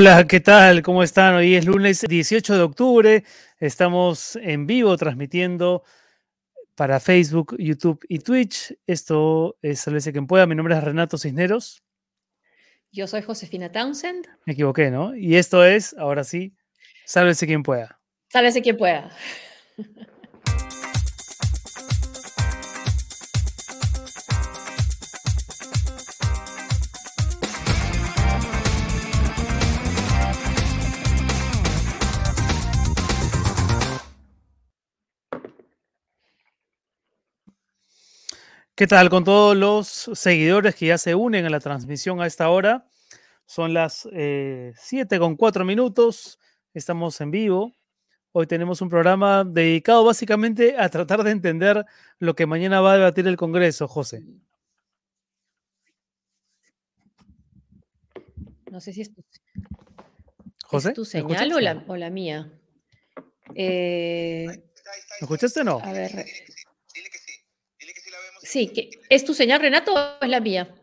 [0.00, 0.80] Hola, ¿qué tal?
[0.82, 1.34] ¿Cómo están?
[1.34, 3.24] Hoy es lunes 18 de octubre.
[3.58, 5.82] Estamos en vivo transmitiendo
[6.76, 8.78] para Facebook, YouTube y Twitch.
[8.86, 10.46] Esto es Sálvese quien pueda.
[10.46, 11.82] Mi nombre es Renato Cisneros.
[12.92, 14.28] Yo soy Josefina Townsend.
[14.46, 15.16] Me equivoqué, ¿no?
[15.16, 16.54] Y esto es, ahora sí,
[17.04, 18.00] Sálvese quien pueda.
[18.28, 19.10] Sálvese quien pueda.
[38.78, 42.48] ¿Qué tal con todos los seguidores que ya se unen a la transmisión a esta
[42.48, 42.86] hora?
[43.44, 44.72] Son las 7
[45.16, 46.38] eh, con 4 minutos.
[46.72, 47.72] Estamos en vivo.
[48.30, 51.84] Hoy tenemos un programa dedicado básicamente a tratar de entender
[52.20, 54.22] lo que mañana va a debatir el Congreso, José.
[58.70, 59.24] No sé si es tu,
[60.66, 60.92] ¿José?
[60.92, 62.52] tu señal o la, o la, mía.
[63.56, 64.62] Eh, ¿Me
[65.22, 65.80] escuchaste o no?
[65.82, 66.26] A ver.
[68.48, 68.72] Sí,
[69.10, 70.74] ¿es tu señal, Renato, o es la mía?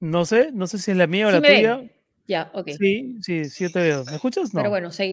[0.00, 1.82] No sé, no sé si es la mía o la tuya.
[2.26, 2.70] Ya, ok.
[2.78, 4.06] Sí, sí, sí, yo te veo.
[4.06, 4.54] ¿Me escuchas?
[4.54, 4.60] No.
[4.60, 5.12] Pero bueno, sí,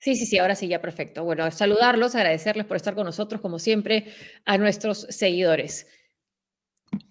[0.00, 1.22] sí, sí, sí, ahora sí, ya perfecto.
[1.22, 4.12] Bueno, saludarlos, agradecerles por estar con nosotros, como siempre,
[4.44, 5.86] a nuestros seguidores.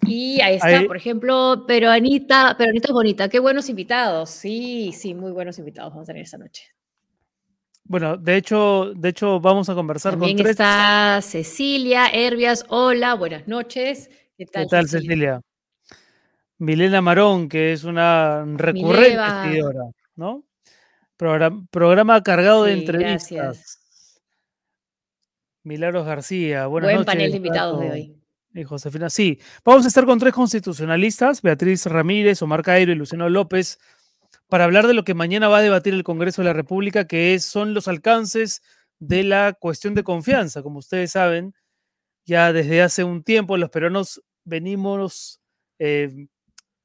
[0.05, 4.29] Y ahí está, por ejemplo, pero Anita, pero Anita es bonita, qué buenos invitados.
[4.29, 6.65] Sí, sí, muy buenos invitados vamos a tener esta noche.
[7.89, 10.51] Bueno, de hecho, de hecho vamos a conversar También con tres.
[10.51, 12.65] está Cecilia Herbias.
[12.67, 14.09] Hola, buenas noches.
[14.37, 15.41] ¿Qué tal, ¿Qué tal Cecilia?
[16.57, 19.61] Milena Marón, que es una recurrente
[20.15, 20.43] ¿no?
[21.15, 23.31] Programa, cargado de entrevistas.
[23.31, 24.21] Gracias.
[25.63, 27.13] Milagros García, buenas Buen noches.
[27.13, 28.13] panel de invitados de hoy.
[28.53, 29.39] Y Josefina, sí.
[29.63, 33.79] Vamos a estar con tres constitucionalistas, Beatriz Ramírez, Omar Cairo y Luciano López,
[34.47, 37.39] para hablar de lo que mañana va a debatir el Congreso de la República, que
[37.39, 38.61] son los alcances
[38.99, 40.63] de la cuestión de confianza.
[40.63, 41.53] Como ustedes saben,
[42.25, 45.41] ya desde hace un tiempo los peruanos venimos
[45.79, 46.27] eh,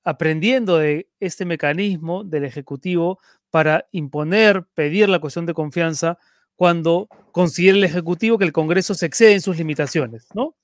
[0.05, 6.19] aprendiendo de este mecanismo del Ejecutivo para imponer, pedir la cuestión de confianza
[6.57, 10.57] cuando considera el Ejecutivo que el Congreso se excede en sus limitaciones, ¿no?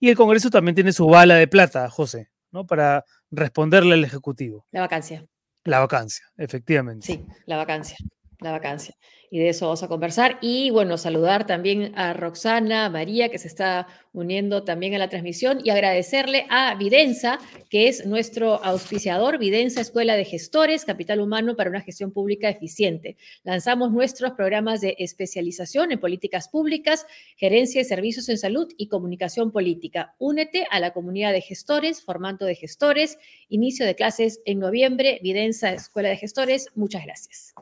[0.00, 2.66] Y el Congreso también tiene su bala de plata, José, ¿no?
[2.66, 4.66] Para responderle al Ejecutivo.
[4.70, 5.26] La vacancia.
[5.64, 7.06] La vacancia, efectivamente.
[7.06, 7.96] Sí, la vacancia,
[8.40, 8.94] la vacancia
[9.34, 10.38] y de eso vamos a conversar.
[10.40, 15.58] Y bueno, saludar también a Roxana, María, que se está uniendo también a la transmisión,
[15.64, 21.68] y agradecerle a Videnza, que es nuestro auspiciador, Videnza Escuela de Gestores, Capital Humano para
[21.68, 23.16] una gestión pública eficiente.
[23.42, 27.04] Lanzamos nuestros programas de especialización en políticas públicas,
[27.36, 30.14] gerencia de servicios en salud y comunicación política.
[30.18, 33.18] Únete a la comunidad de gestores, formato de gestores,
[33.48, 36.68] inicio de clases en noviembre, Videnza Escuela de Gestores.
[36.76, 37.52] Muchas gracias.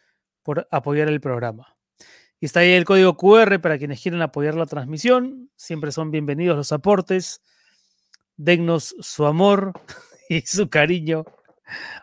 [0.42, 1.76] por apoyar el programa.
[2.40, 5.48] Y está ahí el código QR para quienes quieran apoyar la transmisión.
[5.54, 7.40] Siempre son bienvenidos los aportes.
[8.36, 9.74] Dennos su amor
[10.28, 11.24] y su cariño,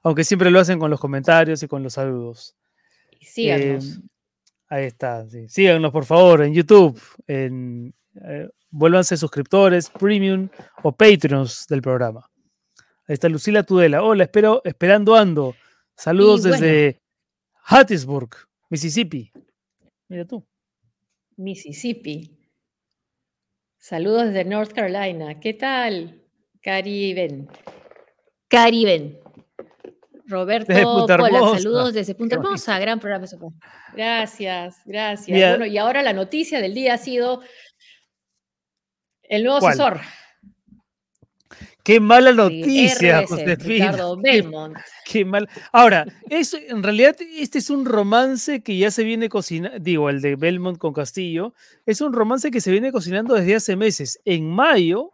[0.01, 2.55] aunque siempre lo hacen con los comentarios y con los saludos.
[3.19, 3.97] Síganos.
[3.97, 4.01] Eh,
[4.69, 6.97] ahí está, síganos por favor en YouTube,
[7.27, 10.49] en eh, vuélvanse suscriptores, premium
[10.83, 12.29] o patrons del programa.
[13.07, 14.03] Ahí está Lucila Tudela.
[14.03, 15.55] Hola, espero, esperando ando.
[15.95, 17.01] Saludos desde
[17.65, 18.29] Hattiesburg,
[18.69, 19.31] Mississippi.
[20.07, 20.45] Mira tú.
[21.37, 22.39] Mississippi.
[23.77, 25.39] Saludos desde North Carolina.
[25.39, 26.21] ¿Qué tal?
[26.61, 27.49] Cariben.
[28.47, 29.19] Cariben.
[30.25, 30.73] Roberto
[31.17, 33.27] Pola, saludos desde Punta Hermosa, gran programa.
[33.93, 35.49] Gracias, gracias.
[35.49, 37.41] Bueno, y ahora la noticia del día ha sido
[39.35, 40.01] el nuevo asesor.
[41.83, 43.93] Qué mala noticia, Josefina.
[44.21, 44.77] Belmont.
[45.05, 45.49] Qué, mal.
[45.73, 50.21] Ahora, eso, en realidad, este es un romance que ya se viene cocinando, digo, el
[50.21, 51.53] de Belmont con Castillo,
[51.85, 54.19] es un romance que se viene cocinando desde hace meses.
[54.23, 55.11] En mayo,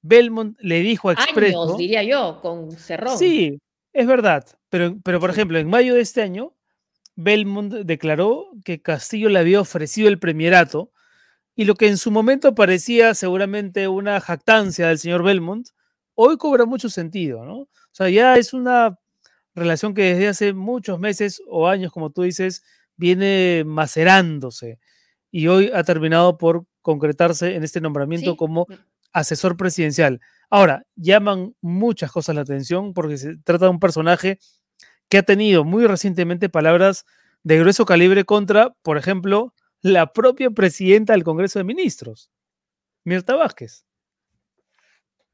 [0.00, 1.64] Belmont le dijo a Expreso.
[1.64, 3.18] Años, diría yo, con Cerrón.
[3.18, 3.58] Sí,
[3.92, 4.46] es verdad.
[4.70, 6.54] Pero, pero por ejemplo, en mayo de este año,
[7.14, 10.92] Belmont declaró que Castillo le había ofrecido el premierato
[11.54, 15.68] y lo que en su momento parecía seguramente una jactancia del señor Belmont,
[16.14, 17.58] hoy cobra mucho sentido, ¿no?
[17.58, 18.98] O sea, ya es una
[19.54, 22.64] relación que desde hace muchos meses o años, como tú dices,
[22.96, 24.78] viene macerándose
[25.30, 28.66] y hoy ha terminado por concretarse en este nombramiento como
[29.12, 30.20] asesor presidencial.
[30.50, 34.38] Ahora, llaman muchas cosas la atención porque se trata de un personaje
[35.08, 37.04] que ha tenido muy recientemente palabras
[37.42, 42.30] de grueso calibre contra, por ejemplo, la propia presidenta del Congreso de Ministros,
[43.04, 43.84] Mirta Vázquez.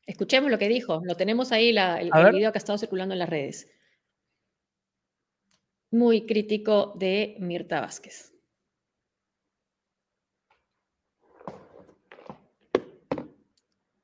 [0.06, 1.02] Escuchemos lo que dijo.
[1.04, 3.70] Lo tenemos ahí, la, el, video que ha estado circulando en las redes.
[5.90, 8.32] Muy crítico de Mirta Vázquez.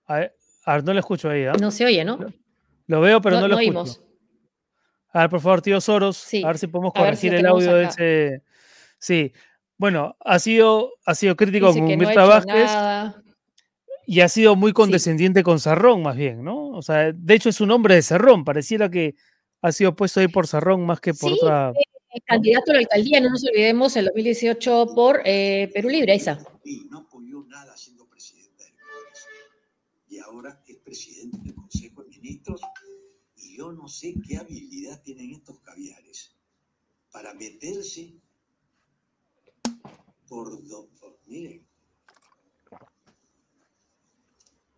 [0.06, 1.43] A ver, no le escucho ahí.
[1.43, 1.52] ¿eh?
[1.58, 2.19] No se oye, ¿no?
[2.87, 4.05] Lo veo, pero no, lo escucho.
[5.08, 8.43] A ver, por favor, tío Soros, a ver si podemos corregir el audio de ese.
[8.99, 9.32] Sí,
[9.76, 12.71] bueno, ha sido, ha sido crítico con Mirta Vázquez
[14.06, 16.69] y ha sido muy condescendiente con Sarrón, más bien, ¿no?
[16.69, 19.15] O sea, de hecho es un hombre de Sarrón, pareciera que
[19.62, 21.71] ha sido puesto ahí por Sarrón más que por otra.
[21.71, 26.38] Eh, candidato a la alcaldía, no nos olvidemos, en 2018 por eh, Perú Libre, Isa.
[26.91, 29.26] No apoyó nada siendo presidente del Congreso.
[30.09, 32.61] Y ahora es presidente del Consejo de Ministros.
[33.37, 36.37] Y yo no sé qué habilidad tienen estos caviares
[37.11, 38.12] para meterse
[40.28, 40.61] por,
[41.00, 41.66] por miren,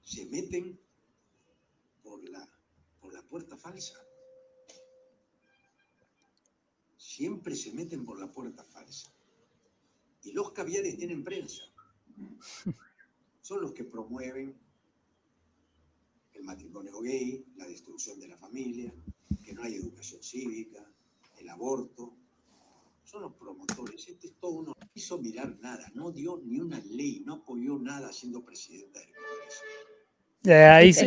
[0.02, 0.78] se meten
[2.02, 2.48] por la,
[3.00, 3.98] por la puerta falsa.
[6.96, 9.10] Siempre se meten por la puerta falsa.
[10.22, 11.62] Y los caviares tienen prensa.
[13.40, 14.54] Son los que promueven
[16.34, 18.92] el matrimonio gay, la destrucción de la familia,
[19.44, 20.84] que no hay educación cívica,
[21.38, 22.14] el aborto.
[23.06, 24.08] Son los promotores.
[24.08, 24.73] Este es todo uno.
[24.79, 29.08] No hizo mirar nada, no dio ni una ley, no apoyó nada siendo presidenta del
[29.14, 29.62] Congreso.
[30.75, 31.06] Ahí, sí,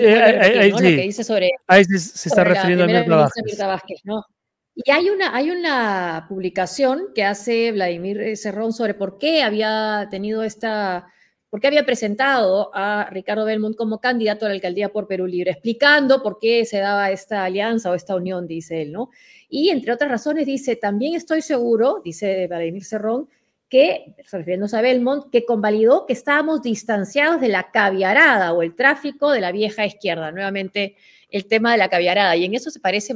[1.67, 3.99] ahí, se, está refiriendo a Mirta Vázquez.
[4.05, 4.23] ¿no?
[4.75, 10.43] Y hay una, hay una publicación que hace Vladimir Cerrón sobre por qué había tenido
[10.43, 11.07] esta,
[11.49, 15.51] por qué había presentado a Ricardo Belmont como candidato a la alcaldía por Perú Libre,
[15.51, 19.09] explicando por qué se daba esta alianza o esta unión, dice él, ¿no?
[19.49, 23.27] Y entre otras razones dice, también estoy seguro, dice Vladimir Cerrón,
[23.67, 29.31] que, refiriéndose a Belmont, que convalidó que estábamos distanciados de la caviarada o el tráfico
[29.31, 30.31] de la vieja izquierda.
[30.31, 30.95] Nuevamente,
[31.29, 32.35] el tema de la caviarada.
[32.35, 33.15] Y en eso se parece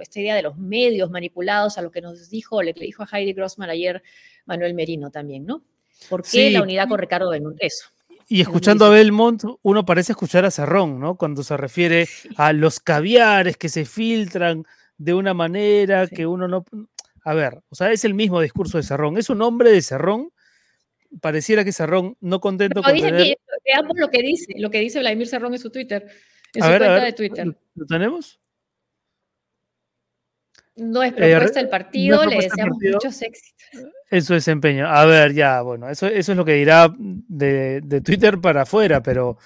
[0.00, 3.32] esta idea de los medios manipulados a lo que nos dijo, le dijo a Heidi
[3.32, 4.02] Grossman ayer
[4.46, 5.64] Manuel Merino también, ¿no?
[6.08, 7.56] ¿Por qué la unidad con Ricardo Belmont?
[7.60, 7.88] Eso.
[8.28, 11.16] Y escuchando a Belmont, uno parece escuchar a Cerrón, ¿no?
[11.16, 14.64] Cuando se refiere a los caviares que se filtran
[14.98, 16.64] de una manera que uno no
[17.24, 19.18] a ver, o sea, es el mismo discurso de Cerrón.
[19.18, 20.32] Es un hombre de Cerrón.
[21.20, 23.36] Pareciera que Cerrón, no contento con tener...
[23.64, 26.06] veamos lo que dice, lo que dice Vladimir Cerrón en su Twitter,
[26.54, 27.56] en su cuenta de Twitter.
[27.74, 28.40] ¿Lo tenemos?
[30.80, 33.60] No es eh, propuesta del partido, le deseamos muchos éxitos.
[34.10, 34.88] En su desempeño.
[34.88, 39.38] A ver, ya, bueno, eso, eso es lo que dirá de, Twitter para afuera, pero,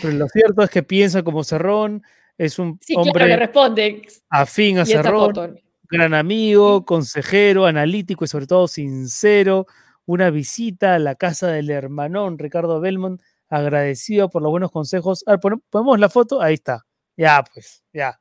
[0.00, 2.02] pero, lo cierto es que piensa como Cerrón,
[2.38, 4.02] es un hombre le responde.
[4.28, 5.58] afín a Cerrón
[5.92, 9.66] gran amigo, consejero, analítico y sobre todo sincero.
[10.06, 15.22] Una visita a la casa del hermanón Ricardo Belmont, agradecido por los buenos consejos.
[15.26, 16.86] A ver, ponemos la foto, ahí está.
[17.16, 18.18] Ya, pues, ya.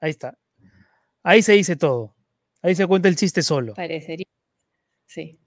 [0.00, 0.37] Ahí está.
[1.28, 2.14] Ahí se dice todo.
[2.62, 3.74] Ahí se cuenta el chiste solo.
[3.74, 4.24] Parecería.
[5.04, 5.38] Sí.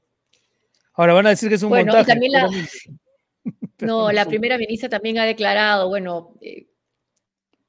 [0.94, 2.12] Ahora van a decir que es un bueno, montaje.
[2.12, 2.48] también la...
[3.80, 6.68] no, la primera ministra también ha declarado, bueno, eh,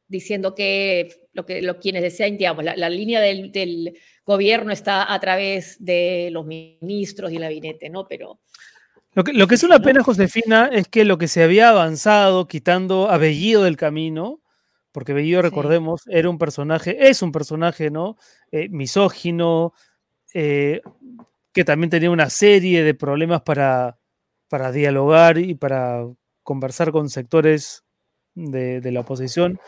[0.09, 5.83] diciendo que lo que lo, quienes desean, digamos, la, línea del, gobierno está a través
[5.83, 8.07] de los ministros y el gabinete, ¿no?
[8.07, 8.41] Pero...
[9.15, 12.47] Lo que, lo que es una pena, Josefina, es que lo que se había avanzado
[12.47, 14.42] quitando a Bellido del camino,
[14.93, 18.17] porque Bellido, recordemos, era un personaje, es un personaje, ¿no?
[18.51, 19.73] Eh, misógino,
[20.35, 20.83] eh,
[21.53, 23.99] que también tenía una serie de problemas para,
[24.49, 26.07] para dialogar y para
[26.43, 27.85] conversar con sectores
[28.35, 29.59] de, de la oposición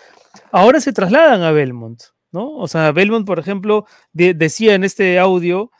[0.53, 2.03] ahora se trasladan a Belmont,
[2.33, 2.57] ¿no?
[2.57, 5.71] O sea, Belmont, por ejemplo, decía en este audio,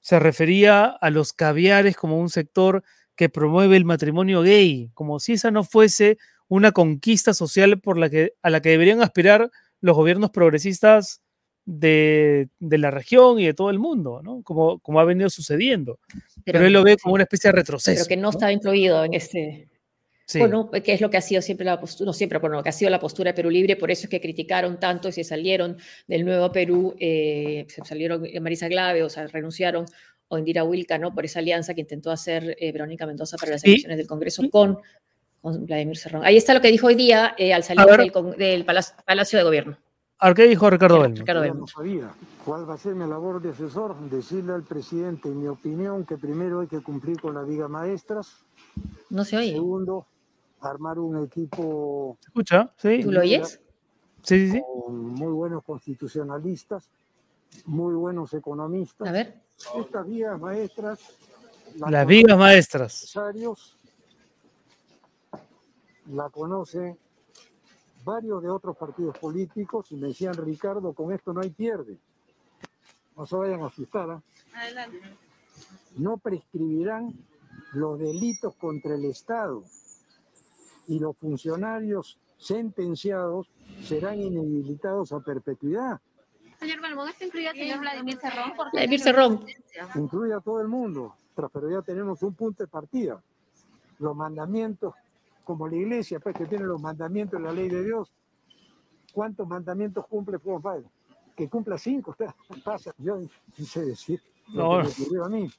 [0.00, 2.82] se refería a los caviares como un sector
[3.16, 8.10] que promueve el matrimonio gay, como si esa no fuese una conquista social por la
[8.10, 9.50] que, a la que deberían aspirar
[9.80, 11.22] los gobiernos progresistas
[11.64, 14.42] de, la región y de todo el mundo, ¿no?
[14.42, 16.00] Como, como ha venido sucediendo.
[16.44, 17.94] Pero, él lo ve como una especie de retroceso.
[17.94, 19.68] Pero que no, estaba incluido en este,
[20.34, 22.72] bueno, que es lo que ha sido siempre la postura, no siempre, bueno, que ha
[22.72, 25.76] sido la postura de Perú Libre, por eso es que criticaron tanto y se salieron
[26.06, 29.84] del nuevo Perú, eh, se salieron Marisa Glave, o sea, renunciaron,
[30.28, 31.14] o Indira Wilca, ¿no?
[31.14, 34.78] Por esa alianza que intentó hacer eh, Verónica Mendoza para las elecciones del Congreso con,
[35.40, 36.24] con, Vladimir Cerrón.
[36.24, 37.84] Ahí está lo que dijo hoy día eh, al salir
[38.36, 39.76] del, Palacio, de Gobierno.
[40.20, 41.20] ¿A qué dijo Ricardo Belmont?
[41.20, 42.10] Ricardo No sabía
[42.44, 46.16] cuál va a ser mi labor de asesor, decirle al presidente, en mi opinión, que
[46.16, 48.44] primero hay que cumplir con la Viga Maestras.
[49.10, 49.52] No se oye.
[49.52, 50.06] Segundo,
[50.60, 52.18] armar un equipo.
[52.26, 52.72] escucha?
[52.76, 53.00] Sí.
[53.02, 53.60] ¿Tú lo oyes?
[54.22, 54.62] Sí, sí, sí.
[54.84, 56.88] Con muy buenos constitucionalistas
[57.64, 59.08] muy buenos economistas.
[59.08, 59.34] A ver.
[59.78, 61.00] Estas vías maestras.
[61.76, 63.14] Las vigas maestras.
[66.08, 66.98] La conocen
[68.04, 71.98] varios de otros partidos políticos y me decían, Ricardo, con esto no hay pierde.
[73.16, 74.10] No se vayan a asustar.
[74.10, 74.22] ¿ah?
[74.54, 75.00] Adelante.
[75.96, 77.12] No prescribirán
[77.72, 79.62] los delitos contra el Estado
[80.86, 83.50] y los funcionarios sentenciados
[83.82, 86.00] serán inhabilitados a perpetuidad.
[86.58, 88.52] Señor ¿esto incluye al señor Vladimir Cerrón?
[88.72, 89.46] Vladimir Cerrón.
[89.94, 91.14] Incluye a todo el mundo,
[91.52, 93.22] pero ya tenemos un punto de partida.
[93.98, 94.94] Los mandamientos,
[95.48, 98.12] como la iglesia, pues que tiene los mandamientos de la ley de Dios.
[99.14, 100.60] ¿Cuántos mandamientos cumple Fuego
[101.34, 102.26] Que cumpla cinco, usted
[102.64, 102.92] pasa.
[102.98, 104.20] Yo no sé decir.
[104.52, 104.80] No.
[104.80, 105.50] a mí.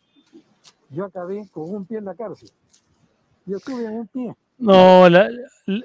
[0.91, 2.51] Yo acabé con un pie en la cárcel.
[3.47, 4.35] Yo estuve en un pie.
[4.59, 5.27] No, la,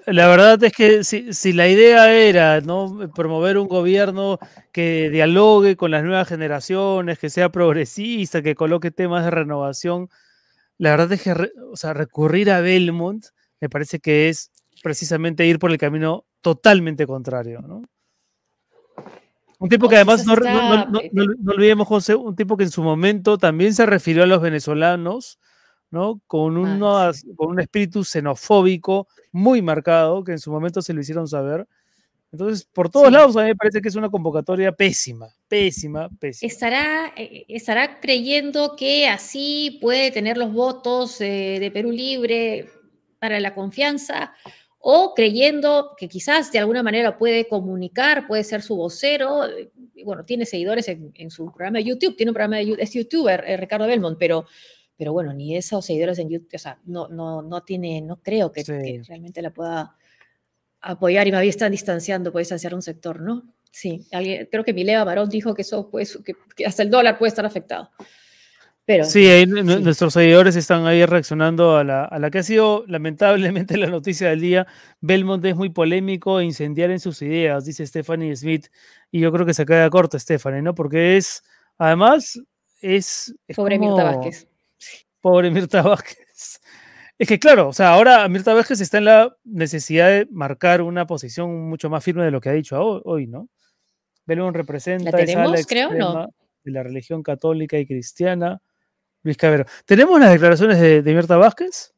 [0.04, 3.10] verdad es que si, la idea era ¿no?
[3.14, 4.38] promover un gobierno
[4.70, 10.10] que dialogue con las nuevas generaciones, que sea progresista, que coloque temas de renovación,
[10.76, 11.32] la verdad es que
[11.72, 13.24] o sea, recurrir a Belmont
[13.60, 14.50] me parece que es
[14.82, 17.60] precisamente ir por el camino totalmente contrario.
[17.60, 17.82] ¿no?
[19.58, 23.74] Un tipo que además, no, no, olvidemos, José, un tipo que en su momento también
[23.74, 25.38] se refirió a los venezolanos
[25.94, 26.20] ¿no?
[26.26, 31.28] Con, ah, con un espíritu xenofóbico muy marcado, que en su momento se lo hicieron
[31.28, 31.66] saber.
[32.32, 36.52] Entonces, por todos lados a mí me parece que es una convocatoria pésima, pésima, pésima.
[36.52, 42.68] ¿Estará, eh, estará creyendo que así puede tener los votos eh, de Perú Libre
[43.24, 44.34] para la confianza?
[44.78, 49.44] ¿O creyendo que quizás de alguna manera puede comunicar, puede ser su vocero?
[50.04, 53.56] Bueno, tiene seguidores en, su programa de YouTube, tiene un programa de es youtuber, eh,
[53.56, 54.44] Ricardo Belmont, pero
[54.96, 58.52] pero bueno, ni esos seguidores en YouTube, o sea, no, no, no tiene, no creo
[58.52, 59.96] que, realmente la pueda
[60.82, 63.42] apoyar y más bien están distanciando, puede distanciar un sector, ¿no?
[63.70, 67.30] Sí, alguien, creo que Mileva Barón dijo que eso pues, que, hasta el dólar puede
[67.30, 67.90] estar afectado.
[68.86, 73.76] Pero, sí, nuestros seguidores están ahí reaccionando a la, a la, que ha sido lamentablemente
[73.78, 74.66] la noticia del día.
[75.00, 78.66] Belmont es muy polémico e incendiar en sus ideas, dice Stephanie Smith.
[79.10, 80.74] Y yo creo que se queda corta Stephanie, ¿no?
[80.74, 81.42] Porque es,
[81.78, 82.38] además,
[82.80, 83.34] es...
[83.48, 84.48] es Sobre Mirta Vázquez
[85.20, 86.60] Pobre Mirta Vázquez.
[87.16, 91.06] Es que claro, o sea, ahora Mirta Vázquez está en la necesidad de marcar una
[91.06, 93.48] posición mucho más firme de lo que ha dicho hoy, ¿no?
[94.26, 96.28] Belón representa ¿La tenemos, creo, no?
[96.64, 98.60] de la religión católica y cristiana.
[99.24, 99.64] Luis Cabero.
[99.84, 101.92] ¿Tenemos las declaraciones de, Mirta Vázquez?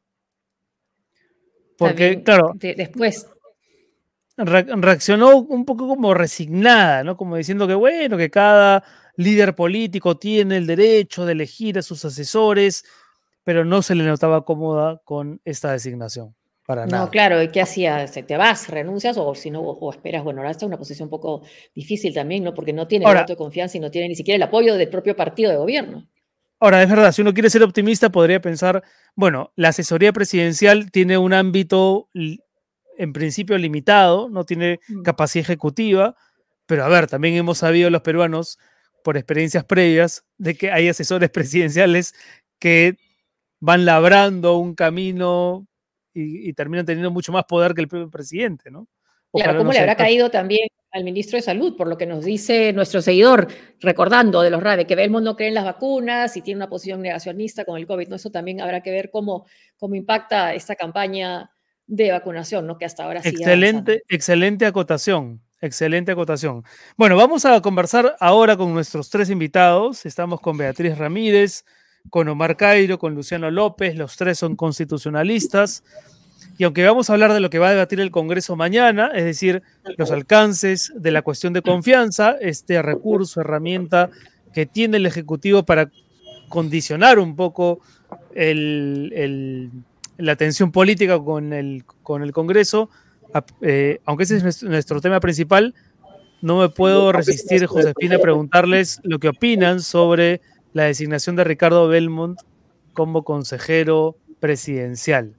[1.77, 2.53] Porque, claro.
[2.55, 3.27] después.
[4.35, 7.15] reaccionó un poco como resignada, ¿no?
[7.15, 8.83] Como diciendo que, bueno, que cada
[9.15, 12.83] líder político tiene el derecho de elegir a sus asesores
[13.47, 16.35] pero no se le notaba cómoda con esta designación.
[16.65, 17.09] Para no, nada.
[17.09, 18.05] claro, ¿y qué hacía?
[18.05, 20.21] ¿Te vas, renuncias o si no, o esperas?
[20.21, 21.43] Bueno, ahora está en una posición un poco
[21.73, 22.53] difícil también, ¿no?
[22.53, 24.89] Porque no tiene el voto de confianza y no tiene ni siquiera el apoyo del
[24.89, 26.09] propio partido de gobierno.
[26.59, 28.83] Ahora, es verdad, si uno quiere ser optimista, podría pensar,
[29.15, 35.03] bueno, la asesoría presidencial tiene un ámbito en principio limitado, no tiene mm.
[35.03, 36.15] capacidad ejecutiva,
[36.65, 38.57] pero a ver, también hemos sabido los peruanos,
[39.03, 42.13] por experiencias previas, de que hay asesores presidenciales
[42.59, 42.97] que
[43.59, 45.67] van labrando un camino
[46.13, 48.87] y, terminan teniendo mucho más poder que el propio presidente, ¿no?
[49.31, 52.73] Claro, ¿cómo le habrá caído también al ministro de Salud, por lo que nos dice
[52.73, 53.47] nuestro seguidor,
[53.79, 57.01] recordando de los RAVE, que Belmont no cree en las vacunas y tiene una posición
[57.01, 58.15] negacionista con el COVID, ¿no?
[58.15, 59.45] Eso también habrá que ver cómo,
[59.77, 61.51] cómo impacta esta campaña
[61.85, 62.77] de vacunación, ¿no?
[62.77, 63.29] Que hasta ahora sí.
[63.29, 65.41] Excelente, excelente acotación.
[65.59, 66.63] Excelente acotación.
[66.97, 70.05] Bueno, vamos a conversar ahora con nuestros tres invitados.
[70.05, 71.65] Estamos con Beatriz Ramírez,
[72.11, 75.83] con Omar Cairo, con Luciano López, los tres son constitucionalistas.
[76.57, 79.25] Y aunque vamos a hablar de lo que va a debatir el Congreso mañana, es
[79.25, 79.61] decir,
[79.97, 84.09] los alcances de la cuestión de confianza, este recurso, herramienta
[84.53, 85.91] que tiene el Ejecutivo para
[86.49, 87.79] condicionar un poco
[88.33, 92.89] la tensión política con el, con el Congreso,
[93.61, 95.75] eh, aunque ese es nuestro tema principal,
[96.41, 100.41] no me puedo resistir, Josefina, a preguntarles lo que opinan sobre
[100.73, 102.39] la designación de Ricardo Belmont
[102.93, 105.35] como consejero presidencial.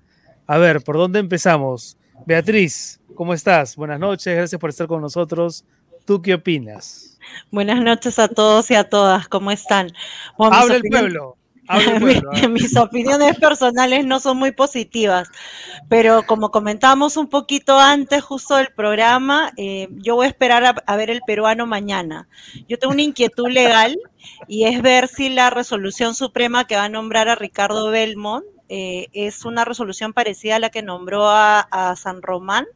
[0.51, 1.99] A ver, ¿por dónde empezamos?
[2.25, 3.77] Beatriz, ¿cómo estás?
[3.77, 5.63] Buenas noches, gracias por estar con nosotros.
[6.07, 7.19] ¿Tú qué opinas?
[7.51, 9.93] Buenas noches a todos y a todas, ¿cómo están?
[10.39, 11.37] Habla el pueblo.
[12.49, 15.29] Mis opiniones personales no son muy positivas,
[15.91, 20.97] pero como comentamos un poquito antes justo del programa, eh, yo voy a esperar a,
[20.97, 22.27] ver el peruano mañana.
[22.67, 23.99] Yo tengo una inquietud legal
[24.47, 29.09] y es ver si la resolución suprema que va a nombrar a Ricardo Belmont eh,
[29.13, 32.67] es una resolución parecida a la que nombró a San Román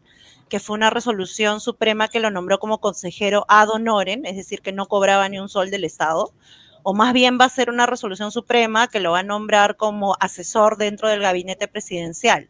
[0.53, 4.71] que fue una resolución suprema que lo nombró como consejero ad honorem, es decir, que
[4.71, 6.35] no cobraba ni un sol del Estado
[6.83, 10.17] o más bien va a ser una resolución suprema que lo va a nombrar como
[10.21, 12.49] asesor dentro del gabinete presidencial.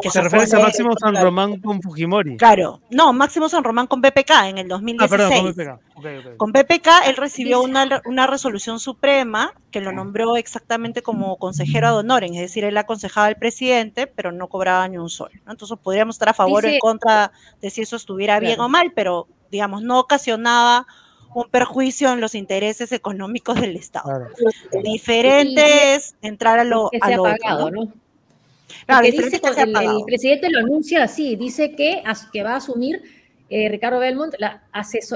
[0.00, 2.36] Que se refiere a Máximo San Román con Fujimori.
[2.36, 5.02] Claro, no, Máximo San Román con BPK en el 2016.
[5.02, 6.36] Ah, perdón, con BPK.
[6.36, 11.96] Con BPK él recibió una, una, resolución suprema que lo nombró exactamente como consejero ad
[11.96, 15.30] honorem, es decir, él aconsejaba al presidente, pero no cobraba ni un sol.
[15.48, 18.92] Entonces podríamos estar a favor o en contra de si eso estuviera bien o mal,
[18.94, 20.86] pero digamos, no ocasionaba
[21.34, 24.28] un perjuicio en los intereses económicos del Estado.
[24.82, 27.92] Diferente es entrar a lo, que a lo pagado, ¿no?
[28.86, 33.02] Claro, dice que el, presidente lo anuncia así, dice que, que va a asumir
[33.48, 34.62] eh, Ricardo Belmont la,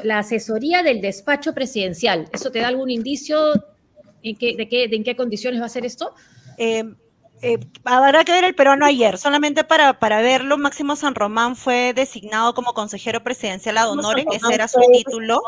[0.04, 2.28] la, asesoría del despacho presidencial.
[2.32, 3.52] ¿Eso te da algún indicio
[4.22, 6.14] en qué, de, qué, de en qué condiciones va a ser esto?
[6.56, 6.84] Eh,
[7.40, 11.92] eh, habrá que ver el peruano ayer, solamente para, para verlo, Máximo San Román fue
[11.94, 15.40] designado como consejero presidencial ad honorem, ese era su título,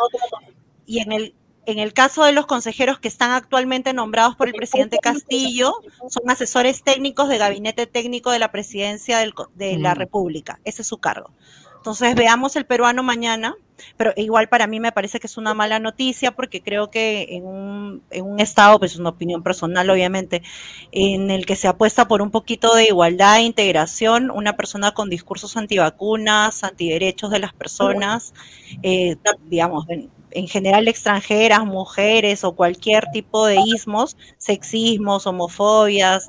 [0.90, 1.34] y en el,
[1.66, 5.72] en el caso de los consejeros que están actualmente nombrados por el presidente Castillo,
[6.08, 9.96] son asesores técnicos de gabinete técnico de la presidencia de la mm.
[9.96, 10.58] República.
[10.64, 11.30] Ese es su cargo.
[11.76, 13.54] Entonces veamos el peruano mañana,
[13.96, 17.46] pero igual para mí me parece que es una mala noticia porque creo que en
[17.46, 20.42] un, en un estado, pues es una opinión personal obviamente,
[20.90, 25.08] en el que se apuesta por un poquito de igualdad e integración, una persona con
[25.08, 28.34] discursos antivacunas, antiderechos de las personas,
[28.82, 29.86] eh, digamos,
[30.32, 36.28] en general extranjeras, mujeres o cualquier tipo de ismos, sexismos, homofobias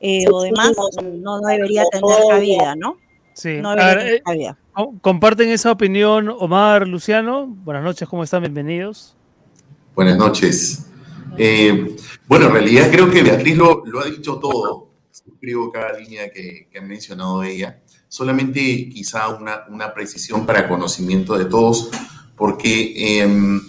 [0.00, 2.98] eh, o demás, no, debería tener cabida, ¿no?
[3.32, 4.22] Sí, no eh,
[5.00, 7.46] ¿Comparten esa opinión Omar, Luciano?
[7.46, 8.42] Buenas noches, ¿cómo están?
[8.42, 9.16] Bienvenidos.
[9.94, 10.86] Buenas noches.
[11.36, 14.88] Eh, bueno, en realidad creo que Beatriz lo, ha dicho todo.
[15.10, 17.80] Suscribo cada línea que, que ha mencionado ella.
[18.08, 21.90] Solamente quizá una, una precisión para conocimiento de todos
[22.38, 23.60] porque em,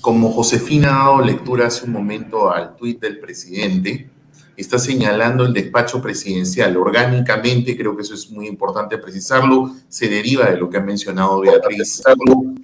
[0.00, 4.08] como Josefina ha dado lectura hace un momento al tuit del presidente,
[4.56, 6.76] está señalando el despacho presidencial.
[6.76, 11.40] Orgánicamente, creo que eso es muy importante precisarlo, se deriva de lo que ha mencionado
[11.40, 12.02] Beatriz.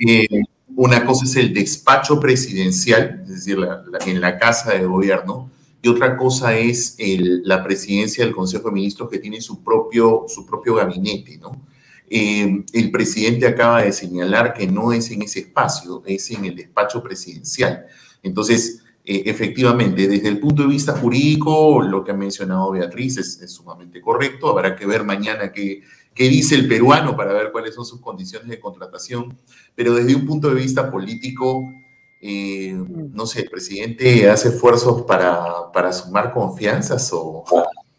[0.06, 0.28] Eh,
[0.76, 3.58] una cosa es el despacho presidencial, es decir,
[4.06, 5.50] en la casa de gobierno,
[5.82, 10.44] y otra cosa es la presidencia del Consejo de Ministros que tiene su propio, su
[10.44, 11.65] propio gabinete, ¿no?
[12.08, 16.56] Eh, el presidente acaba de señalar que no es en ese espacio, es en el
[16.56, 17.86] despacho presidencial.
[18.22, 23.52] Entonces, eh, efectivamente, desde el punto de vista jurídico, lo que ha mencionado Beatriz es,
[23.52, 24.48] sumamente correcto.
[24.48, 28.48] Habrá que ver mañana qué, qué, dice el peruano para ver cuáles son sus condiciones
[28.48, 29.36] de contratación.
[29.74, 31.72] Pero desde un punto de vista político,
[32.20, 32.76] eh,
[33.12, 37.44] no sé, el presidente hace esfuerzos para, para sumar confianzas o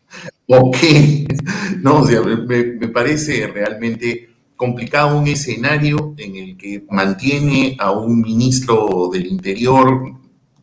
[0.48, 0.78] Ok,
[1.82, 8.22] no, o sea, me, parece realmente complicado un escenario en el que mantiene a un
[8.22, 10.14] ministro del Interior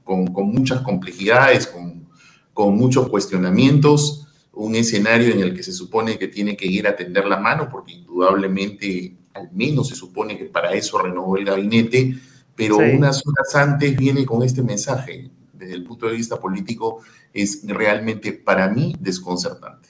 [0.03, 2.09] con, muchas complejidades, con,
[2.53, 6.97] con, muchos cuestionamientos, un escenario en el que se supone que tiene que ir a
[6.97, 12.17] tender la mano, porque indudablemente, al menos se supone que para eso renovó el gabinete,
[12.55, 15.31] pero unas horas antes viene con este mensaje.
[15.65, 17.01] Desde el punto de vista político,
[17.33, 19.89] es realmente para mí desconcertante.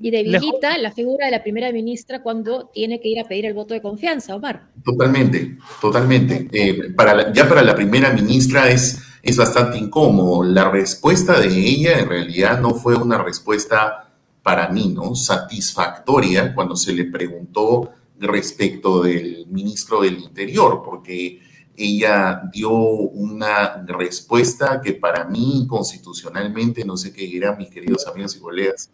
[0.00, 3.54] Y debilita la figura de la primera ministra cuando tiene que ir a pedir el
[3.54, 4.68] voto de confianza, Omar.
[4.84, 6.48] Totalmente, totalmente.
[6.52, 10.44] Eh, para ya para la primera ministra es, es bastante incómodo.
[10.44, 15.16] La respuesta de ella en realidad no fue una respuesta para mí, ¿no?
[15.16, 21.40] Satisfactoria cuando se le preguntó respecto del ministro del Interior, porque
[21.78, 28.36] ella dio una respuesta que para mí constitucionalmente, no sé qué dirán mis queridos amigos
[28.36, 28.90] y colegas,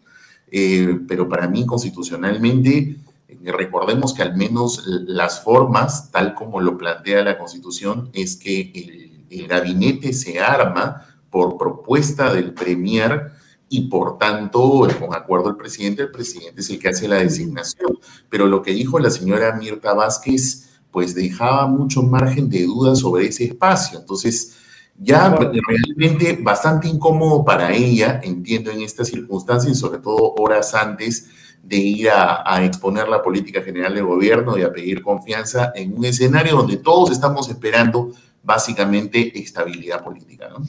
[0.51, 6.77] eh, pero para mí constitucionalmente, eh, recordemos que al menos las formas, tal como lo
[6.77, 13.31] plantea la constitución, es que el, el gabinete se arma por propuesta del premier
[13.67, 17.97] y por tanto, con acuerdo del presidente, el presidente es el que hace la designación.
[18.29, 23.25] Pero lo que dijo la señora Mirta Vázquez pues dejaba mucho margen de duda sobre
[23.27, 23.99] ese espacio.
[23.99, 24.55] Entonces,
[24.97, 31.27] ya realmente bastante incómodo para ella, entiendo en estas circunstancias, sobre todo horas antes
[31.61, 36.05] de ir a, exponer la política general del gobierno y a pedir confianza en un
[36.05, 40.47] escenario donde todos estamos esperando básicamente estabilidad política.
[40.47, 40.65] ¿no?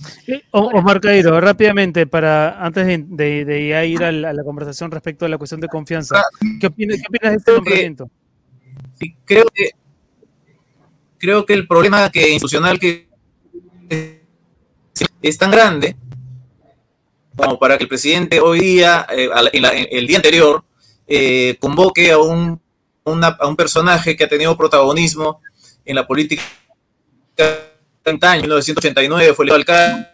[0.51, 5.69] Omar Cairo, rápidamente, para antes de, ir a la, conversación respecto a la cuestión de
[5.69, 6.21] confianza,
[6.61, 8.11] ¿qué opinas, de este nombramiento?
[8.99, 9.71] Sí, creo que
[11.19, 13.09] creo que el problema que institucional que
[15.23, 15.97] es tan grande
[17.37, 19.29] como para que el presidente hoy día, eh,
[19.91, 20.65] el día anterior,
[21.07, 22.61] eh, convoque a un
[23.05, 25.41] a un personaje que ha tenido protagonismo
[25.85, 26.43] en la política
[28.03, 30.09] 30 años, en 1989 fue el alcalde,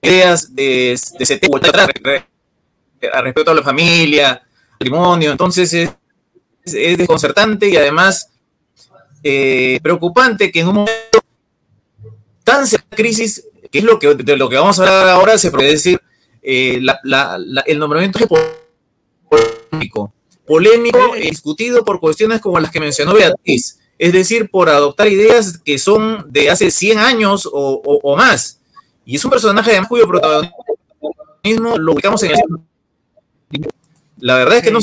[0.00, 1.40] ideas de, de ese
[3.12, 5.90] a respecto a la familia, matrimonio, entonces es,
[6.64, 8.31] es desconcertante y además
[9.22, 11.18] eh, preocupante que en un momento
[12.44, 15.70] tan crisis, que es lo que, de lo que vamos a hablar ahora, se puede
[15.70, 16.00] decir,
[16.42, 16.80] eh,
[17.66, 18.26] el nombramiento es
[19.28, 20.12] polémico,
[20.46, 25.58] polémico e discutido por cuestiones como las que mencionó Beatriz, es decir, por adoptar ideas
[25.58, 28.60] que son de hace 100 años o, más.
[29.04, 32.40] Y es un personaje de cuyo protagonismo lo ubicamos en el...
[34.18, 34.78] La verdad es que no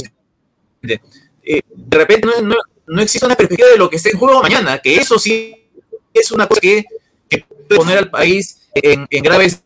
[0.82, 2.56] eh, de repente no, no,
[2.98, 5.70] existe una perspectiva de lo que esté en juego mañana, que eso sí
[6.14, 6.86] es una cosa que,
[7.30, 9.64] puede poner al país en, graves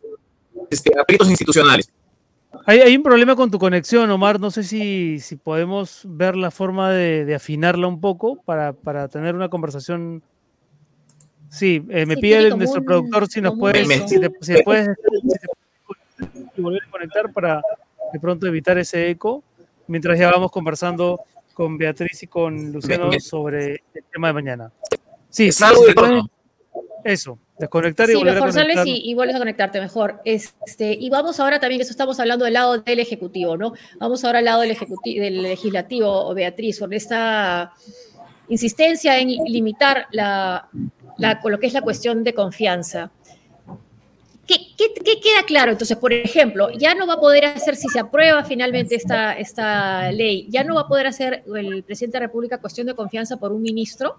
[0.70, 1.90] este, aprietos institucionales.
[2.66, 4.40] Hay, un problema con tu conexión, Omar.
[4.40, 9.34] No sé si, si podemos ver la forma de, afinarla un poco para, para, tener
[9.34, 10.22] una conversación.
[11.48, 14.88] Sí, eh, me pide el, nuestro productor si nos puedes, si, si puedes,
[16.56, 17.62] volver a conectar para
[18.12, 19.42] de pronto evitar ese eco,
[19.86, 21.20] mientras ya vamos conversando
[21.54, 24.72] con Beatriz y con Luciano sobre el tema de mañana.
[25.30, 25.64] Sí, sí,
[27.04, 28.88] eso, desconectar y volver a conectar.
[28.88, 30.20] Y, y, vuelves a conectarte mejor.
[30.24, 33.74] Este, y vamos ahora también, eso estamos hablando del lado del Ejecutivo, ¿no?
[33.98, 37.72] Vamos ahora al lado del, ejecutivo, del Legislativo, Beatriz, con esta
[38.48, 40.68] insistencia en limitar la,
[41.18, 43.10] la, lo que es la cuestión de confianza.
[44.46, 45.72] ¿Qué, qué, queda claro?
[45.72, 50.12] Entonces, por ejemplo, ya no va a poder hacer, si se aprueba finalmente esta, esta
[50.12, 53.38] ley, ya no va a poder hacer el presidente de la República cuestión de confianza
[53.38, 54.16] por un ministro.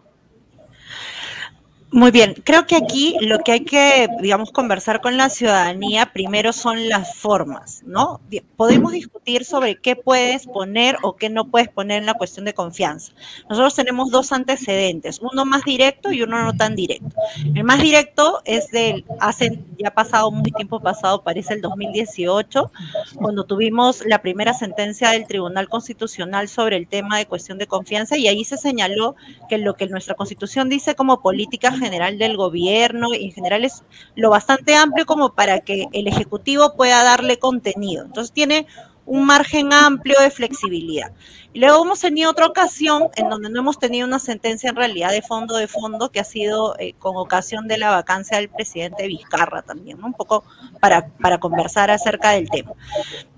[1.96, 6.52] Muy bien, creo que aquí lo que hay que, digamos, conversar con la ciudadanía primero
[6.52, 8.20] son las formas, ¿no?
[8.58, 12.54] Podemos discutir sobre qué puedes poner o qué no puedes poner en la cuestión de
[12.54, 13.14] confianza.
[13.50, 17.16] Nosotros tenemos dos antecedentes, uno más directo y uno no tan directo.
[17.56, 22.74] El más directo es del, hace ya pasado muy tiempo pasado, parece el 2018,
[23.16, 28.18] cuando tuvimos la primera sentencia del Tribunal Constitucional sobre el tema de cuestión de confianza
[28.18, 29.16] y ahí se señaló
[29.48, 31.85] que lo que nuestra Constitución dice como política general
[32.18, 33.84] del gobierno y en general es
[34.16, 38.06] lo bastante amplio como para que el Ejecutivo pueda darle contenido.
[38.06, 38.68] Entonces tiene
[39.06, 41.12] un margen amplio de flexibilidad.
[41.54, 45.12] Y luego hemos tenido otra ocasión en donde no hemos tenido una sentencia en realidad
[45.12, 49.08] de fondo de fondo que ha sido eh, con ocasión de la vacancia del presidente
[49.08, 50.44] Vizcarra también, un poco
[50.82, 52.74] para, para conversar acerca del tema.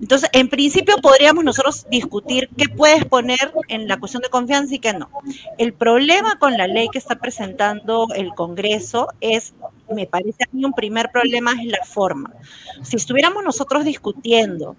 [0.01, 4.79] Entonces, en principio podríamos nosotros discutir qué puedes poner en la cuestión de confianza y
[4.79, 5.11] qué no.
[5.59, 9.53] El problema con la ley que está presentando el Congreso es
[9.93, 12.33] me parece a mí un primer problema es la forma.
[12.81, 14.75] Si estuviéramos nosotros discutiendo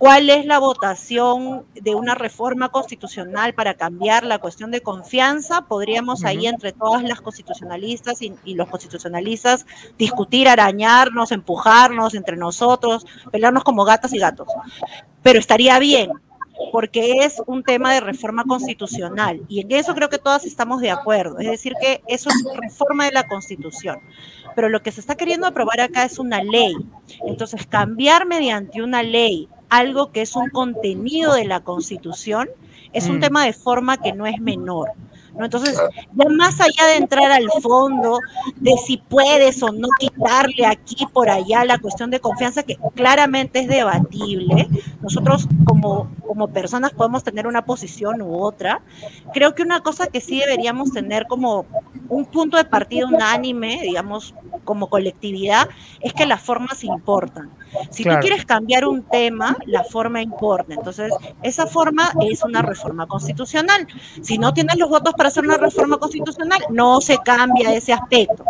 [0.00, 6.24] cuál es la votación de una reforma constitucional para cambiar la cuestión de confianza, podríamos
[6.24, 9.66] ahí entre todas las constitucionalistas y, los constitucionalistas
[9.98, 14.48] discutir, arañarnos, empujarnos entre nosotros, pelearnos como gatas y gatos.
[15.22, 16.10] Pero estaría bien,
[16.72, 20.90] porque es un tema de reforma constitucional y en eso creo que todas estamos de
[20.90, 23.98] acuerdo, es decir, que eso es reforma de la constitución.
[24.56, 26.74] Pero lo que se está queriendo aprobar acá es una ley.
[27.26, 32.48] Entonces, cambiar mediante una ley algo que es un contenido de la Constitución,
[32.92, 33.20] es un mm.
[33.20, 34.90] tema de forma que no es menor.
[35.36, 35.44] ¿no?
[35.44, 35.78] Entonces,
[36.12, 38.18] ya más allá de entrar al fondo
[38.56, 43.60] de si puedes o no quitarle aquí por allá la cuestión de confianza, que claramente
[43.60, 44.68] es debatible,
[45.00, 48.82] nosotros como, como personas podemos tener una posición u otra,
[49.32, 51.64] creo que una cosa que sí deberíamos tener como
[52.10, 55.68] un punto de partida unánime, digamos, como colectividad,
[56.00, 57.50] es que las formas importan.
[57.90, 60.74] Si tú quieres cambiar un tema, la forma importa.
[60.74, 63.86] Entonces, esa forma es una reforma constitucional.
[64.20, 68.44] Si no tienes los votos para hacer una reforma constitucional, no se cambia ese aspecto.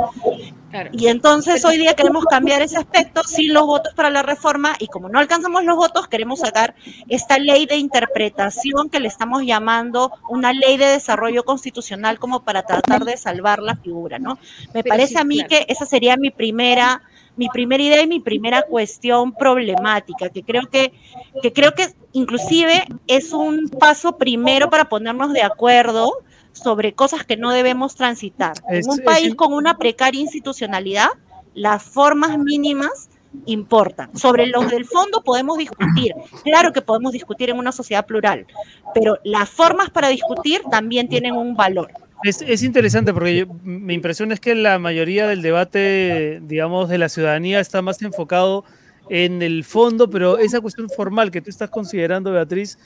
[0.93, 4.87] Y entonces hoy día queremos cambiar ese aspecto sin los votos para la reforma y
[4.87, 6.75] como no alcanzamos los votos, queremos sacar
[7.09, 12.63] esta ley de interpretación que le estamos llamando una ley de desarrollo constitucional como para
[12.63, 14.39] tratar de salvar la figura, ¿no?
[14.73, 17.03] Me parece a mí que esa sería mi primera
[17.37, 20.93] mi primera idea y mi primera cuestión problemática, que creo que,
[21.41, 26.13] que creo que inclusive es un paso primero para ponernos de acuerdo
[26.53, 28.55] sobre cosas que no debemos transitar.
[28.69, 31.09] en un país con una precaria institucionalidad,
[31.55, 33.09] las formas mínimas
[33.47, 34.17] importan.
[34.17, 36.13] Sobre los del fondo podemos discutir.
[36.43, 38.47] Claro que podemos discutir en una sociedad plural,
[38.95, 41.91] pero las formas para discutir también tienen un valor.
[42.23, 47.61] Es, interesante porque mi impresión es que la mayoría del debate, digamos, de la ciudadanía
[47.61, 48.65] está más enfocado
[49.09, 52.79] en el fondo, pero esa cuestión formal que tú estás considerando, Beatriz,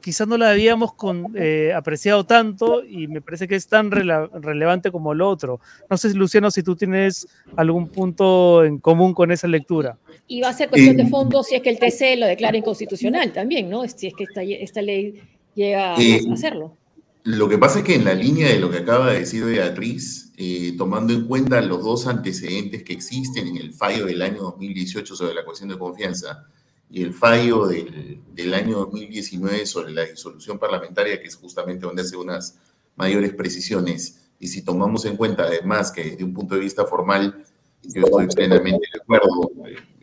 [0.00, 4.90] quizás no la habíamos con, eh, apreciado tanto y me parece que es tan relevante
[4.90, 5.60] como lo otro.
[5.88, 9.98] No sé, Luciano, si tú tienes algún punto en común con esa lectura.
[10.26, 13.32] Y va a ser cuestión de fondo si es que el TC lo declara inconstitucional
[13.32, 13.86] también, ¿no?
[13.88, 15.20] Si es que esta, esta ley
[15.54, 16.76] llega a hacerlo.
[17.24, 20.32] Lo que pasa es que en la línea de lo que acaba de decir Beatriz,
[20.38, 25.14] eh, tomando en cuenta los dos antecedentes que existen en el fallo del año 2018
[25.14, 26.46] sobre la cuestión de confianza,
[26.90, 32.02] y el fallo del, del, año 2019 sobre la disolución parlamentaria, que es justamente donde
[32.02, 32.58] hace unas
[32.96, 34.28] mayores precisiones.
[34.40, 37.44] Y si tomamos en cuenta además que desde un punto de vista formal,
[37.82, 39.50] yo estoy plenamente de acuerdo,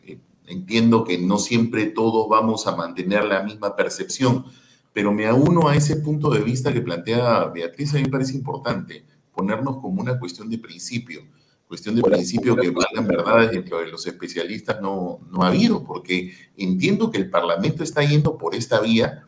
[0.06, 4.46] eh, entiendo que no siempre todos vamos a mantener la misma percepción,
[4.94, 8.34] pero me auno a ese punto de vista que plantea Beatriz, a mí me parece
[8.34, 11.22] importante ponernos como una cuestión de principio
[11.68, 16.34] cuestión de principio que valgan verdades dentro de los especialistas no, no ha habido, porque
[16.56, 19.28] entiendo que el Parlamento está yendo por esta vía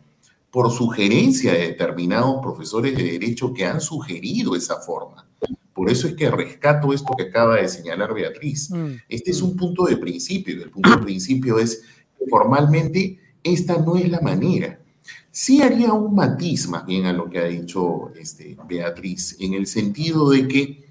[0.52, 5.28] por sugerencia de determinados profesores de derecho que han sugerido esa forma.
[5.74, 8.70] Por eso es que rescato esto que acaba de señalar Beatriz.
[8.72, 9.46] Mm, este es mm.
[9.46, 10.62] un punto de principio.
[10.62, 11.84] El punto de principio es
[12.18, 14.80] que formalmente esta no es la manera.
[15.32, 19.68] Sí haría un matiz más bien a lo que ha dicho este, Beatriz, en el
[19.68, 20.89] sentido de que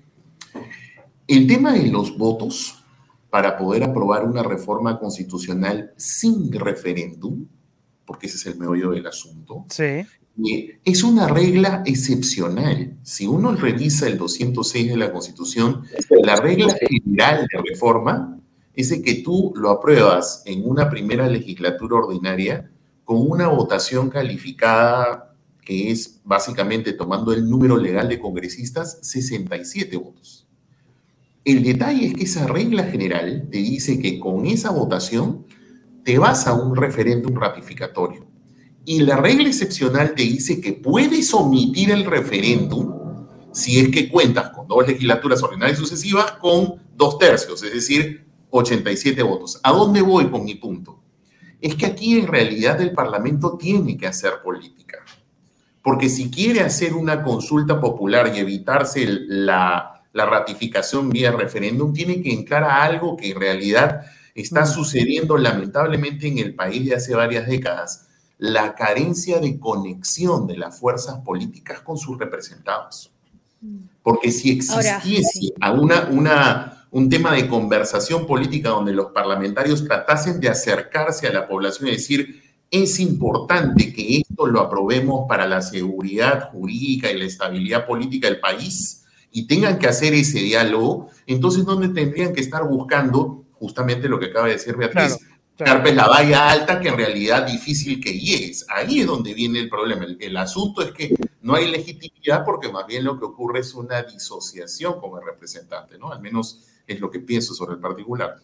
[1.29, 2.83] el tema de los votos
[3.31, 7.47] para poder aprobar una reforma constitucional sin referéndum,
[8.07, 10.05] porque ese es el meollo del asunto, sí.
[10.45, 12.97] Eh, es una regla excepcional.
[13.03, 15.83] Si uno revisa el 206 de la Constitución,
[16.23, 18.41] la regla general de reforma
[18.75, 22.71] es de que tú lo apruebas en una primera legislatura ordinaria
[23.05, 30.38] con una votación calificada que es básicamente tomando el número legal de congresistas, 67 votos.
[31.49, 35.47] El detalle es que esa regla general te dice que con esa votación
[36.05, 38.27] te vas a un referéndum ratificatorio.
[38.85, 42.93] Y la regla excepcional te dice que puedes omitir el referéndum
[43.51, 49.23] si es que cuentas con dos legislaturas ordinarias sucesivas con dos tercios, es decir, 87
[49.23, 49.59] votos.
[49.63, 51.03] ¿A dónde voy con mi punto?
[51.63, 54.99] Es que aquí en realidad el Parlamento tiene que hacer política.
[55.83, 62.23] Porque si quiere hacer una consulta popular y evitarse la la ratificación vía referéndum, tiene
[62.23, 64.03] que entrar a algo que en realidad
[64.35, 70.57] está sucediendo lamentablemente en el país de hace varias décadas, la carencia de conexión de
[70.57, 73.13] las fuerzas políticas con sus representados.
[74.03, 80.49] Porque si existiese una, una, un tema de conversación política donde los parlamentarios tratasen de
[80.49, 86.51] acercarse a la población y decir, es importante que esto lo aprobemos para la seguridad
[86.53, 91.89] jurídica y la estabilidad política del país, y tengan que hacer ese diálogo, entonces ¿dónde
[91.89, 95.19] tendrían que estar buscando justamente lo que acaba de decir Beatriz?
[95.59, 98.65] Claro, la valla alta que en realidad difícil que llegues.
[98.69, 100.07] Ahí es donde viene el problema.
[100.21, 101.13] El, asunto es que
[101.43, 105.99] no hay legitimidad porque más bien lo que ocurre es una disociación con el representante,
[105.99, 106.13] ¿no?
[106.13, 108.37] Al menos es lo que pienso sobre el particular.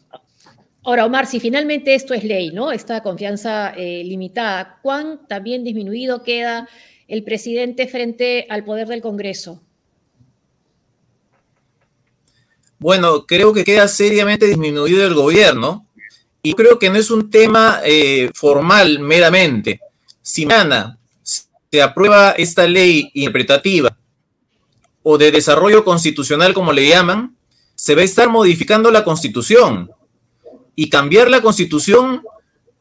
[0.83, 2.73] Ahora, Omar, si finalmente esto es ley, ¿no?
[2.73, 6.69] Esta confianza eh, limitada, ¿cuán también disminuido queda
[7.07, 9.63] el presidente frente al poder del Congreso?
[12.85, 15.87] Bueno, creo que queda seriamente disminuido el gobierno
[16.43, 19.81] y creo que no es un tema eh, formal meramente.
[20.21, 23.97] Si mañana se aprueba esta ley interpretativa
[25.03, 27.35] o de desarrollo constitucional, como le llaman,
[27.75, 29.91] se va a estar modificando la constitución.
[30.77, 32.23] Y cambiar la constitución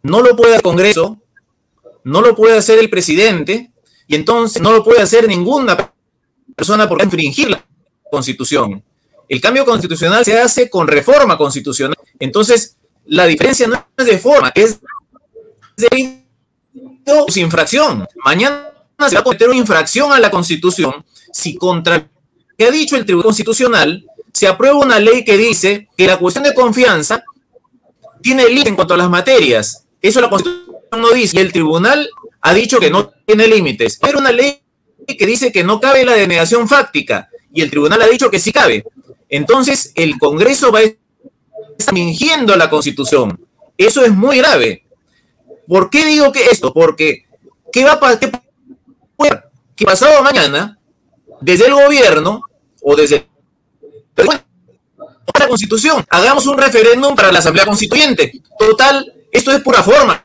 [0.01, 1.17] no lo puede el Congreso,
[2.03, 3.71] no lo puede hacer el presidente,
[4.05, 5.93] y entonces no lo puede hacer ninguna
[6.57, 7.65] persona por infringir la
[8.11, 8.83] constitución.
[9.27, 11.97] El cambio constitucional se hace con reforma constitucional.
[12.19, 14.79] Entonces, la diferencia no es de forma, es
[15.75, 16.23] de
[17.35, 18.07] infracción.
[18.23, 18.71] Mañana
[19.07, 22.05] se va a cometer una infracción a la Constitución si contra lo
[22.57, 26.43] que ha dicho el Tribunal Constitucional se aprueba una ley que dice que la cuestión
[26.43, 27.23] de confianza
[28.21, 29.85] tiene límite en cuanto a las materias.
[30.01, 32.09] Eso la Constitución no dice y el Tribunal
[32.41, 33.99] ha dicho que no tiene límites.
[34.01, 34.61] Pero una ley
[35.07, 38.51] que dice que no cabe la denegación fáctica y el Tribunal ha dicho que sí
[38.51, 38.83] cabe.
[39.33, 40.99] Entonces, el Congreso va a estar
[41.91, 43.43] fingiendo la Constitución.
[43.75, 44.85] Eso es muy grave.
[45.67, 46.71] ¿Por qué digo que esto?
[46.71, 47.25] Porque,
[47.71, 48.43] ¿qué va a pasar?
[49.75, 50.77] Que pasado mañana,
[51.41, 52.43] desde el gobierno
[52.83, 53.27] o desde
[54.15, 58.39] la Constitución, hagamos un referéndum para la Asamblea Constituyente.
[58.59, 60.23] Total, esto es pura forma.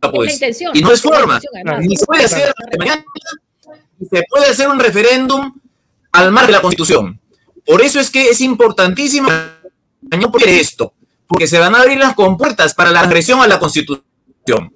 [0.00, 0.40] Pues,
[0.72, 1.38] y no es forma.
[1.80, 3.04] Ni se puede hacer mañana,
[4.00, 5.60] se puede hacer un referéndum
[6.12, 7.20] al mar de la Constitución.
[7.66, 9.28] Por eso es que es importantísimo
[10.46, 10.94] esto,
[11.26, 14.72] porque se van a abrir las compuertas para la agresión a la Constitución.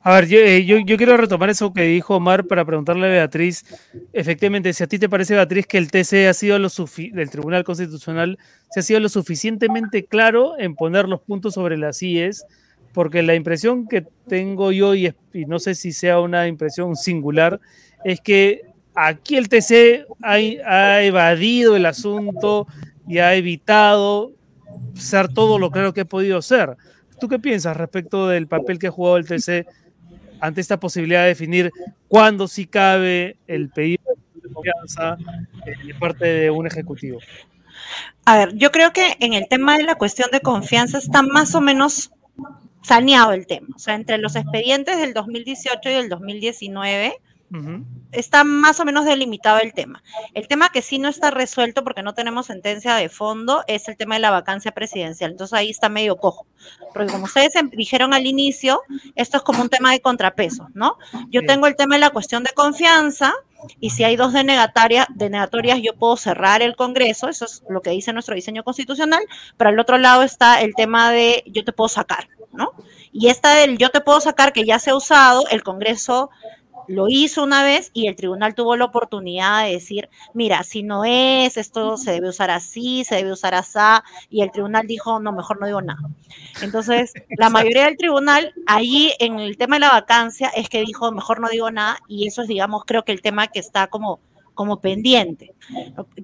[0.00, 3.64] A ver, eh, yo, yo, quiero retomar eso que dijo Omar para preguntarle a Beatriz.
[4.12, 7.64] Efectivamente, si a ti te parece, Beatriz, que el TC ha sido lo del Tribunal
[7.64, 8.38] Constitucional
[8.70, 12.44] se ha sido lo suficientemente claro en poner los puntos sobre las IES,
[12.92, 17.60] porque la impresión que tengo yo, y, y no sé si sea una impresión singular,
[18.04, 18.62] es que
[19.06, 22.66] aquí el TC ha, evadido el asunto
[23.06, 24.32] y ha evitado
[24.94, 26.76] ser todo lo claro que ha podido ser.
[27.20, 29.66] ¿Tú qué piensas respecto del papel que ha jugado el TC
[30.40, 31.70] ante esta posibilidad de definir
[32.08, 34.02] cuándo sí cabe el pedido
[34.34, 35.16] de confianza
[35.64, 37.20] de parte de un ejecutivo?
[38.24, 41.54] A ver, yo creo que en el tema de la cuestión de confianza está más
[41.54, 42.10] o menos
[42.82, 43.68] saneado el tema.
[43.74, 47.14] O sea, entre los expedientes del 2018 y del 2019,
[48.12, 50.02] está más o menos delimitado el tema.
[50.34, 53.96] El tema que sí no está resuelto porque no tenemos sentencia de fondo es el
[53.96, 55.30] tema de la vacancia presidencial.
[55.30, 56.46] Entonces ahí está medio cojo.
[56.92, 58.82] Porque como ustedes em, dijeron al inicio,
[59.14, 60.98] esto es como un tema de contrapeso, ¿no?
[61.30, 63.34] Yo tengo el tema de la cuestión de confianza
[63.80, 67.90] y si hay dos denegatorias, denegatorias yo puedo cerrar el Congreso, eso es lo que
[67.90, 69.22] dice nuestro diseño constitucional,
[69.56, 72.72] pero al otro lado está el tema de yo te puedo sacar, ¿no?
[73.12, 76.30] Y esta del yo te puedo sacar que ya se ha usado, el Congreso
[76.88, 81.04] lo hizo una vez y el tribunal tuvo la oportunidad de decir, mira, si no
[81.04, 83.68] es, esto se debe usar así, se debe usar así,
[84.30, 86.00] y el tribunal dijo, no, mejor no digo nada.
[86.62, 91.12] Entonces, la mayoría del tribunal, allí en el tema de la vacancia, es que dijo,
[91.12, 94.20] mejor no digo nada, y eso es, digamos, creo que el tema que está como,
[94.58, 95.54] como pendiente.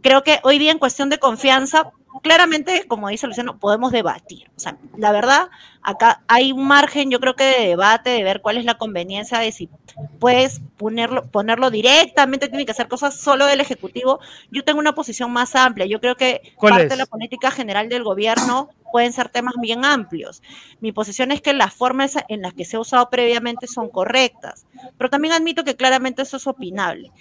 [0.02, 4.50] Creo que hoy día en cuestión de confianza, claramente, como dice Luciano, podemos debatir.
[4.56, 5.50] O sea, la verdad,
[5.82, 9.38] acá hay un margen, yo creo que de debate, de ver cuál es la conveniencia
[9.38, 9.70] de si
[10.18, 14.18] puedes ponerlo, ponerlo directamente, tiene que hacer cosas solo del Ejecutivo.
[14.50, 15.86] Yo tengo una posición más amplia.
[15.86, 20.42] Yo creo que parte de la política general del gobierno pueden ser temas bien amplios.
[20.80, 24.66] Mi posición es que las formas en las que se ha usado previamente son correctas,
[24.98, 27.12] pero también admito que claramente eso es opinable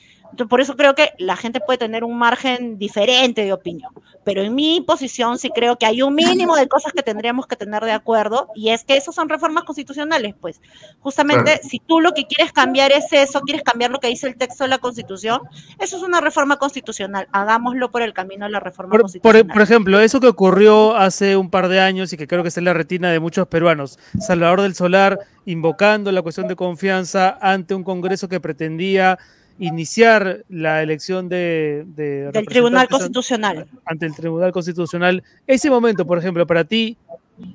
[0.50, 3.92] por eso creo que la gente puede tener un margen diferente de opinión,
[4.24, 7.56] pero en mi posición sí creo que hay un mínimo de cosas que tendríamos que
[7.56, 10.62] tener de acuerdo y es que esas son reformas constitucionales, pues.
[11.00, 14.36] Justamente si tú lo que quieres cambiar es eso, quieres cambiar lo que dice el
[14.36, 15.42] texto de la Constitución,
[15.80, 19.48] eso es una reforma constitucional, hagámoslo por el camino de la reforma constitucional.
[19.48, 22.60] Por, ejemplo, eso que ocurrió hace un par de años y que creo que está
[22.60, 27.76] en la retina de muchos peruanos, Salvador del Solar invocando la cuestión de confianza ante
[27.76, 29.20] un Congreso que pretendía
[29.60, 33.68] iniciar la elección de, del Tribunal Constitucional.
[33.86, 35.24] Ante el Tribunal Constitucional.
[35.48, 36.98] Ese momento, por ejemplo, para ti,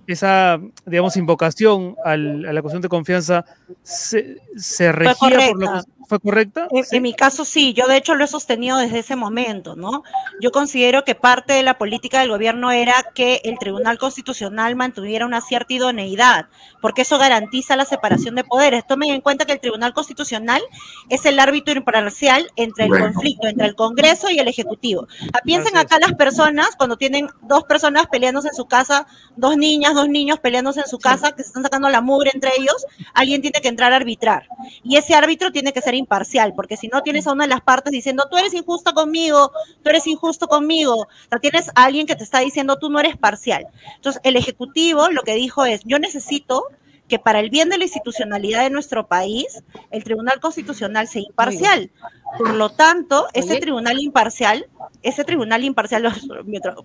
[0.06, 3.44] esa, digamos, invocación a la cuestión de confianza
[3.82, 6.68] se, se regía por lo que ¿Fue correcta?
[6.70, 10.04] En, mi caso sí, yo de hecho lo he sostenido desde ese momento, ¿no?
[10.40, 15.26] Yo considero que parte de la política del gobierno era que el Tribunal Constitucional mantuviera
[15.26, 16.46] una cierta idoneidad,
[16.80, 18.86] porque eso garantiza la separación de poderes.
[18.86, 20.62] Tomen en cuenta que el Tribunal Constitucional
[21.10, 25.08] es el árbitro imparcial entre el conflicto, entre el Congreso y el Ejecutivo.
[25.34, 29.06] Ah, piensen acá las personas, cuando tienen dos personas peleándose en su casa,
[29.36, 32.52] dos niñas, dos niños peleándose en su casa, que se están sacando la mugre entre
[32.58, 34.48] ellos, alguien tiene que entrar a arbitrar.
[34.82, 37.60] Y ese árbitro tiene que ser imparcial, porque si no tienes a una de las
[37.60, 42.06] partes diciendo, tú eres injusto conmigo, tú eres injusto conmigo, o sea, tienes a alguien
[42.06, 43.66] que te está diciendo, tú no eres parcial.
[43.96, 46.64] Entonces, el Ejecutivo lo que dijo es, yo necesito
[47.08, 51.90] que para el bien de la institucionalidad de nuestro país, el Tribunal Constitucional sea imparcial.
[52.36, 54.68] Por lo tanto, ese tribunal imparcial,
[55.02, 56.02] ese tribunal imparcial,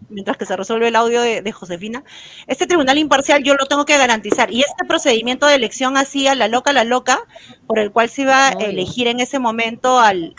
[0.10, 2.04] mientras, que se resuelve el audio de, Josefina,
[2.48, 4.52] este tribunal imparcial yo lo tengo que garantizar.
[4.52, 7.20] Y este procedimiento de elección así a la loca, la loca,
[7.68, 10.34] por el cual se iba a elegir en ese momento al,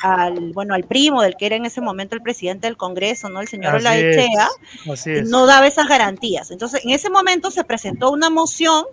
[0.54, 3.42] bueno, al primo del que era en ese momento el presidente del Congreso, ¿no?
[3.42, 4.48] El señor Olaechea,
[5.26, 6.50] no daba esas garantías.
[6.50, 8.84] Entonces, en ese momento se presentó una moción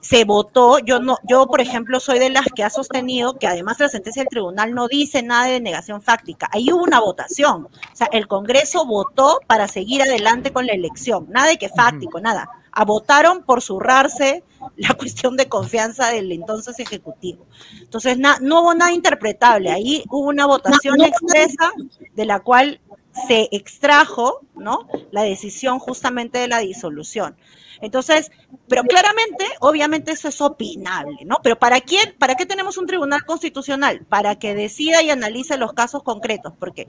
[0.00, 3.80] se votó, yo no, yo por ejemplo soy de las que ha sostenido que además
[3.80, 6.48] la sentencia del tribunal no dice nada de negación fáctica.
[6.52, 7.66] Ahí hubo una votación.
[7.66, 11.26] O sea, el Congreso votó para seguir adelante con la elección.
[11.30, 12.48] Nada de que fáctico, nada.
[12.72, 14.42] A votaron por zurrarse
[14.76, 17.46] la cuestión de confianza del entonces Ejecutivo.
[17.80, 19.70] Entonces, no hubo nada interpretable.
[19.70, 21.72] Ahí hubo una votación expresa
[22.14, 22.80] de la cual
[23.26, 24.88] se extrajo, ¿no?
[25.10, 27.36] La decisión justamente de la disolución.
[27.80, 28.30] Entonces,
[28.68, 31.38] pero claramente, obviamente eso es opinable, ¿no?
[31.42, 34.04] Pero ¿para quién, para qué tenemos un tribunal constitucional?
[34.08, 36.86] Para que decida y analice los casos concretos, porque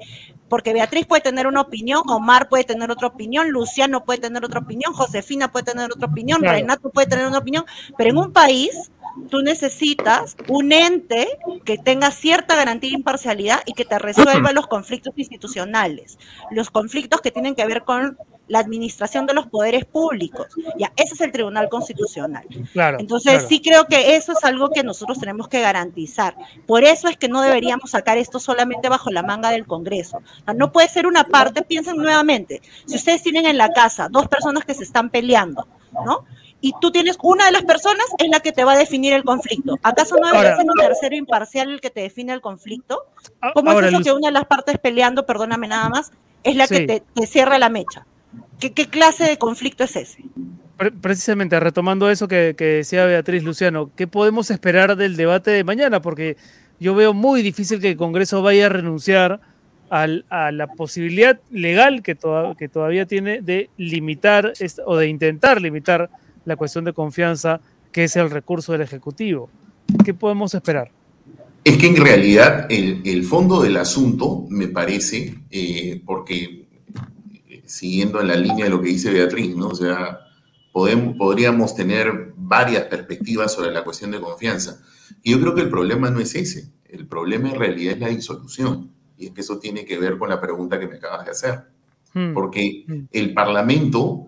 [0.50, 4.60] porque Beatriz puede tener una opinión, Omar puede tener otra opinión, Luciano puede tener otra
[4.60, 7.66] opinión, Josefina puede tener otra opinión, Renato puede tener una opinión,
[7.98, 8.92] pero en un país
[9.30, 11.28] tú necesitas un ente
[11.64, 16.18] que tenga cierta garantía de imparcialidad y que te resuelva los conflictos institucionales,
[16.52, 18.18] los conflictos que tienen que ver con
[18.48, 20.48] la administración de los poderes públicos.
[20.78, 22.46] Ya, ese es el Tribunal Constitucional.
[22.74, 23.48] Claro, Entonces, claro.
[23.48, 26.36] sí creo que eso es algo que nosotros tenemos que garantizar.
[26.68, 30.22] Por eso es que no deberíamos sacar esto solamente bajo la manga del Congreso.
[30.56, 34.64] No puede ser una parte, piensen nuevamente, si ustedes tienen en la casa dos personas
[34.66, 35.68] que se están peleando,
[36.06, 36.26] ¿no?
[36.62, 39.24] Y tú tienes una de las personas es la que te va a definir el
[39.24, 39.78] conflicto.
[39.84, 43.04] ¿Acaso no debería ser un tercero imparcial el que te define el conflicto?
[43.42, 46.12] A- ¿Cómo ahora, es eso Luz- que una de las partes peleando, perdóname nada más,
[46.44, 46.76] es la Sí.
[46.76, 48.06] que te, te cierra la mecha?
[48.60, 50.24] ¿Qué, ¿Qué clase de conflicto es ese?
[50.78, 55.64] Pre- precisamente retomando eso que, que decía Beatriz Luciano, ¿qué podemos esperar del debate de
[55.64, 56.02] mañana?
[56.02, 56.38] Porque
[56.80, 59.40] yo veo muy difícil que el Congreso vaya a renunciar
[59.90, 64.54] al- a la posibilidad legal que, toda- que todavía tiene de limitar
[64.86, 66.10] o de intentar limitar
[66.44, 69.50] la cuestión de confianza, que es el recurso del Ejecutivo.
[70.04, 70.92] ¿Qué podemos esperar?
[71.64, 76.65] Es que en realidad el, el fondo del asunto, me parece, eh, porque
[77.66, 79.68] siguiendo en la línea de lo que dice Beatriz, ¿no?
[79.68, 80.20] O sea,
[80.72, 84.82] podemos, podríamos tener varias perspectivas sobre la cuestión de confianza.
[85.24, 86.72] Y yo creo que el problema no es ese.
[86.86, 88.92] El problema en realidad es la disolución.
[89.18, 91.64] Y es que eso tiene que ver con la pregunta que me acabas de hacer.
[92.14, 92.34] Hmm.
[92.34, 93.00] Porque Mm.
[93.12, 94.28] el Parlamento,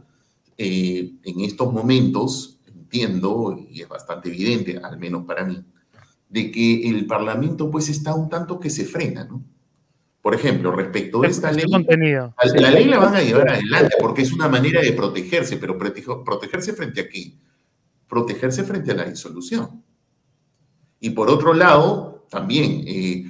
[0.58, 5.64] eh, en estos momentos, entiendo, y es bastante evidente, al menos para mí,
[6.30, 9.44] de que el Parlamento pues está un tanto que se frena, ¿no?
[10.28, 12.36] Por ejemplo, respecto a esta Este ley, contenido.
[12.44, 15.78] la, la ley la van a llevar adelante porque es una manera de protegerse, pero
[15.78, 17.32] protejo- protegerse frente a qué?
[18.10, 19.82] Protegerse frente a la disolución.
[21.00, 23.24] Y por otro lado, también eh,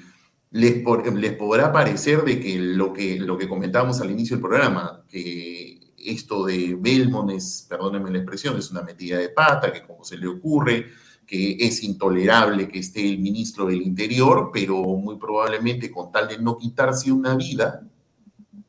[0.50, 4.42] les, por- les podrá parecer de que lo, que lo que comentábamos al inicio del
[4.42, 9.84] programa, que esto de Belmont es, perdónenme la expresión, es una metida de pata, que
[9.86, 10.88] como se le ocurre,
[11.28, 16.40] que es intolerable que esté el ministro del Interior, pero muy probablemente con tal de
[16.40, 17.86] no quitarse una vida,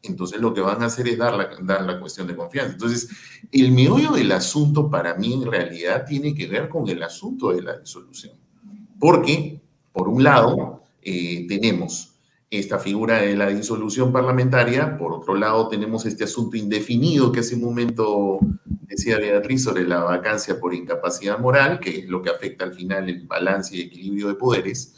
[0.03, 2.73] entonces lo que van a hacer es dar la, dar la cuestión de confianza.
[2.73, 3.09] Entonces,
[3.53, 7.63] el meollo del asunto para mí en realidad tiene que ver con el asunto de
[7.63, 8.35] la disolución.
[8.99, 9.61] Porque,
[9.93, 12.18] por un lado, eh, tenemos
[12.51, 17.55] esta figura de la disolución parlamentaria, por otro lado tenemos este asunto indefinido que hace
[17.57, 22.65] un momento decía Beatriz sobre la vacancia por incapacidad moral, que es lo que afecta
[22.65, 24.95] al final el balance y equilibrio de poderes.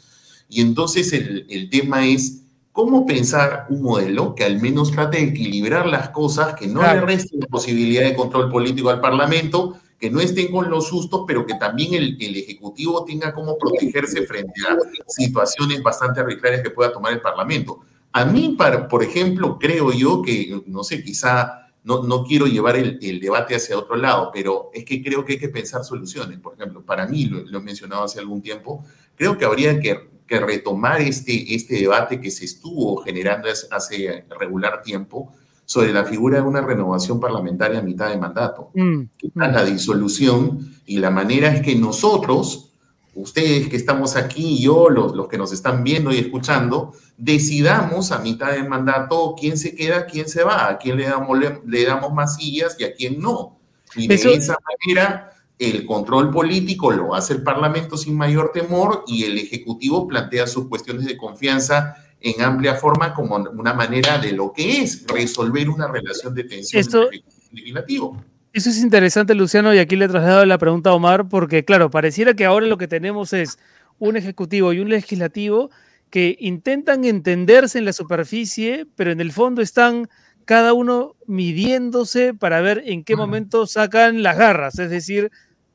[0.47, 5.23] Y entonces el, el tema es cómo pensar un modelo que al menos trate de
[5.25, 7.01] equilibrar las cosas, que no Claro.
[7.01, 11.25] le reste la posibilidad de control político al Parlamento, que no estén con los sustos,
[11.27, 14.75] pero que también el, el Ejecutivo tenga cómo protegerse frente a
[15.07, 17.81] situaciones bastante arbitrarias que pueda tomar el Parlamento.
[18.11, 22.77] A mí, para- por ejemplo, creo yo que, no sé, quizá no, no quiero llevar
[22.77, 26.39] el, el debate hacia otro lado, pero es que creo que hay que pensar soluciones.
[26.39, 28.83] Por ejemplo, para mí, lo, lo he mencionado hace algún tiempo,
[29.15, 34.81] creo que habría que, que retomar este, este debate que se estuvo generando hace, regular
[34.81, 35.31] tiempo
[35.71, 39.63] sobre la figura de una renovación parlamentaria a mitad de mandato Mm, que está la
[39.63, 42.73] disolución y la manera es que nosotros,
[43.15, 48.19] ustedes que estamos aquí yo, los, los que nos están viendo y escuchando, decidamos a
[48.19, 51.85] mitad del mandato quién se queda, quién se va, a quién le damos, le, le
[51.85, 53.57] damos más sillas y a quién no.
[53.95, 59.05] Y de Eso- esa manera el control político lo hace el Parlamento sin mayor temor
[59.07, 64.31] y el Ejecutivo plantea sus cuestiones de confianza en amplia forma como una manera de
[64.33, 67.09] lo que es resolver una relación de tensión Esto-
[67.51, 68.23] Legislativo.
[68.53, 71.89] Eso es interesante, Luciano, y aquí le he trasladado la pregunta a Omar, porque claro,
[71.89, 73.57] pareciera que ahora lo que tenemos es
[73.97, 75.69] un ejecutivo y un legislativo
[76.09, 80.09] que intentan entenderse en la superficie, pero en el fondo están
[80.45, 85.31] cada uno midiéndose para ver en qué momento sacan las garras, es decir,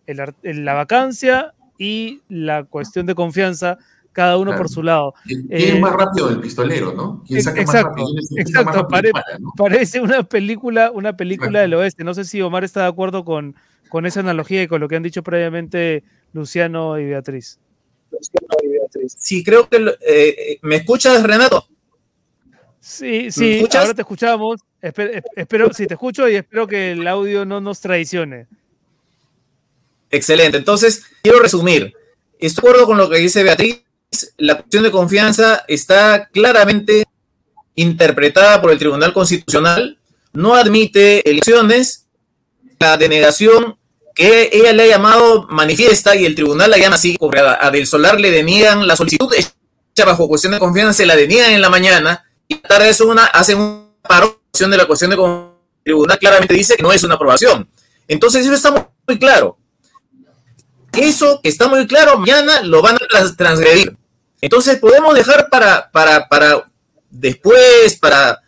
[0.07, 3.79] el ar- el- la vacancia y la cuestión de confianza,
[4.17, 4.63] cada uno Claro.
[4.63, 5.15] por su lado.
[5.25, 7.23] ¿Quién Eh, es más rápido del pistolero, no?
[7.27, 8.03] ¿Quién saca más exacto,
[8.37, 9.53] exacto, más rápido pare- no?
[9.57, 12.03] Parece una película, una película del oeste.
[12.03, 13.55] No sé si Omar está de acuerdo con,
[13.91, 16.03] con esa analogía y con lo que han dicho previamente
[16.33, 17.59] Luciano y Beatriz.
[19.19, 19.79] Sí, creo que...
[19.79, 21.69] lo- eh, eh, ¿Me escuchas, Renato?
[22.81, 24.61] Sí, sí, ahora te escuchamos.
[24.81, 28.47] Espe- es- espero, sí, te escucho y espero que el audio no nos traicione.
[30.11, 30.57] Excelente.
[30.59, 31.93] Entonces, quiero resumir.
[32.39, 33.83] Estoy de acuerdo con lo que dice Beatriz.
[34.37, 37.05] La cuestión de confianza está claramente
[37.75, 39.99] interpretada por el Tribunal Constitucional.
[40.33, 42.07] No admite elecciones.
[42.79, 43.79] La denegación
[44.15, 47.19] que ella le ha llamado manifiesta y el tribunal la llama así,
[47.61, 51.53] a, Del Solar le deniegan la solicitud hecha bajo cuestión de confianza, se la deniegan
[51.53, 55.57] en la mañana y tarde es una, hacen una de la cuestión de confianza.
[55.79, 57.69] El tribunal claramente dice que no es una aprobación.
[58.09, 59.59] Entonces, eso está muy claro
[60.97, 63.97] eso que está muy claro, mañana lo van a trans- transgredir.
[64.41, 66.71] Entonces podemos dejar para, para, para
[67.11, 68.41] después, para,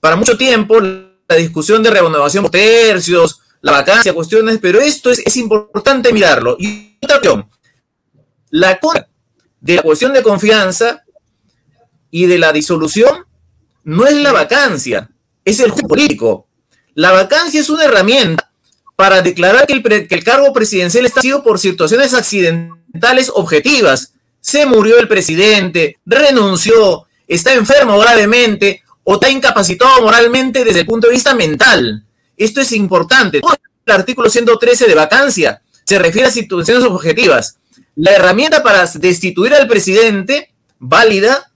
[0.00, 5.20] para mucho tiempo, la discusión de renovación por tercios, la vacancia, cuestiones, pero esto es,
[5.24, 6.56] es importante mirarlo.
[6.58, 7.48] Y otra cuestión,
[8.50, 8.78] la
[9.60, 11.04] de la cuestión de confianza
[12.10, 13.26] y de la disolución
[13.84, 15.10] no es la vacancia,
[15.44, 16.48] es el juego político.
[16.94, 18.49] La vacancia es una herramienta
[19.00, 24.12] para declarar que el, cargo presidencial está sido por situaciones accidentales objetivas.
[24.42, 31.06] Se murió el presidente, renunció, está enfermo gravemente o está incapacitado moralmente desde el punto
[31.06, 32.04] de vista mental.
[32.36, 33.40] Esto es importante.
[33.86, 37.56] El artículo 113 de vacancia se refiere a situaciones objetivas.
[37.96, 41.50] La herramienta para destituir al presidente válida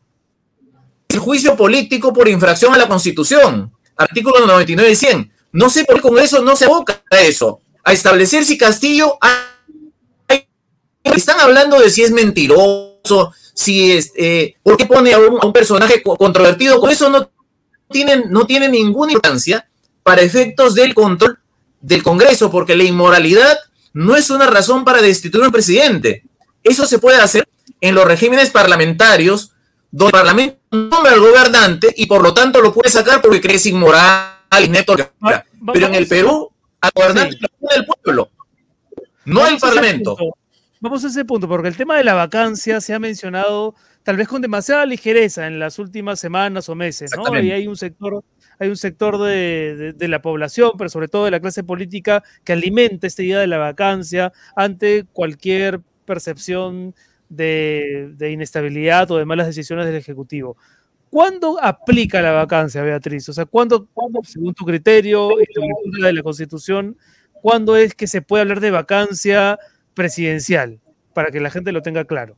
[1.09, 3.71] es el juicio político por infracción a la Constitución.
[3.99, 5.34] Artículo 99 y 100.
[5.55, 7.61] No sé por qué con eso no se aboca a eso.
[7.85, 9.19] A establecer si Castillo
[11.05, 16.03] están hablando de si es mentiroso, si es, eh, por qué pone a un, personaje
[16.03, 16.81] controvertido.
[16.81, 17.31] Con eso no
[17.89, 19.69] tienen, no tiene ninguna importancia
[20.03, 21.39] para efectos del control
[21.81, 23.57] del Congreso, porque la inmoralidad
[23.93, 26.25] no es una razón para destituir a un presidente.
[26.65, 27.47] Eso se puede hacer
[27.81, 29.53] en los regímenes parlamentarios,
[29.93, 33.55] donde el Parlamento nombra al gobernante y por lo tanto lo puede sacar porque cree
[33.55, 34.69] es inmoral y.
[35.73, 36.51] Pero en el Perú,
[36.81, 38.31] al gobernante lo el pueblo,
[39.25, 40.17] no el Parlamento.
[40.81, 44.29] Vamos a ese punto, porque el tema de la vacancia se ha mencionado tal vez
[44.29, 47.41] con demasiada ligereza en las últimas semanas o meses, ¿no?
[47.41, 48.23] Y hay un sector
[48.59, 53.07] hay un sector de, la población, pero sobre todo de la clase política, que alimenta
[53.07, 56.95] esta idea de la vacancia ante cualquier percepción
[57.29, 60.57] de, inestabilidad o de malas decisiones del Ejecutivo.
[61.15, 63.29] ¿Cuándo aplica la vacancia, Beatriz?
[63.29, 63.87] O sea, ¿cuándo,
[64.25, 66.99] según tu criterio y tu lectura de la Constitución,
[67.35, 69.61] cuándo es que se puede hablar de vacancia
[69.95, 70.81] presidencial?
[71.13, 72.37] Para que la gente lo tenga claro.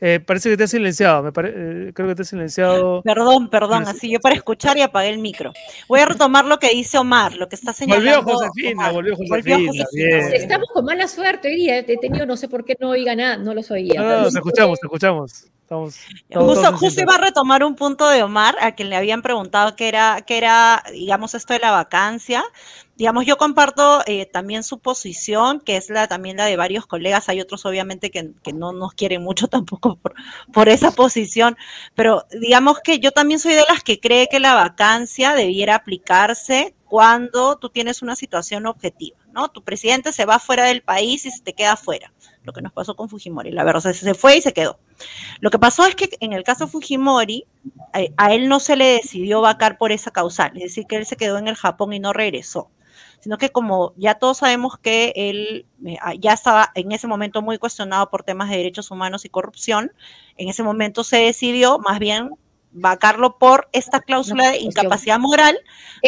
[0.00, 3.02] Eh, parece que te has silenciado, me eh, creo que te has silenciado.
[3.02, 5.52] Perdón, perdón, así yo para escuchar y apagué el micro.
[5.86, 8.24] Voy a retomar lo que dice Omar, lo que está señalando.
[8.24, 9.84] Volvió Josefina, volvió Josefina.
[10.32, 13.36] Estamos con mala suerte hoy día, he tenido, no sé por qué no oiga nada,
[13.36, 14.02] no los oía.
[14.02, 15.46] No, no, te escuchamos, te escuchamos.
[15.70, 16.00] Estamos,
[16.34, 19.86] justo, justo iba a retomar un punto de Omar, a quien le habían preguntado qué
[19.86, 22.42] era, qué era, digamos, esto de la vacancia
[23.00, 27.30] digamos, yo comparto eh, también su posición, que es la también la de varios colegas.
[27.30, 30.12] Hay otros, obviamente, que, no nos quieren mucho tampoco por,
[30.52, 31.56] por, esa posición,
[31.94, 36.74] pero digamos que yo también soy de las que cree que la vacancia debiera aplicarse
[36.84, 39.48] cuando tú tienes una situación objetiva, ¿no?
[39.48, 42.12] Tu presidente se va fuera del país y se te queda fuera,
[42.42, 44.78] lo que nos pasó con Fujimori, la verdad, se fue y se quedó.
[45.40, 47.46] Lo que pasó es que en el caso Fujimori,
[47.94, 51.06] eh, a él no se le decidió vacar por esa causal, es decir, que él
[51.06, 52.70] se quedó en el Japón y no regresó
[53.20, 57.42] sino que como ya todos sabemos que él eh, ah, ya estaba en ese momento
[57.42, 59.92] muy cuestionado por temas de derechos humanos y corrupción,
[60.36, 62.30] en ese momento se decidió más bien
[62.72, 65.58] vacarlo por esta cláusula de incapacidad moral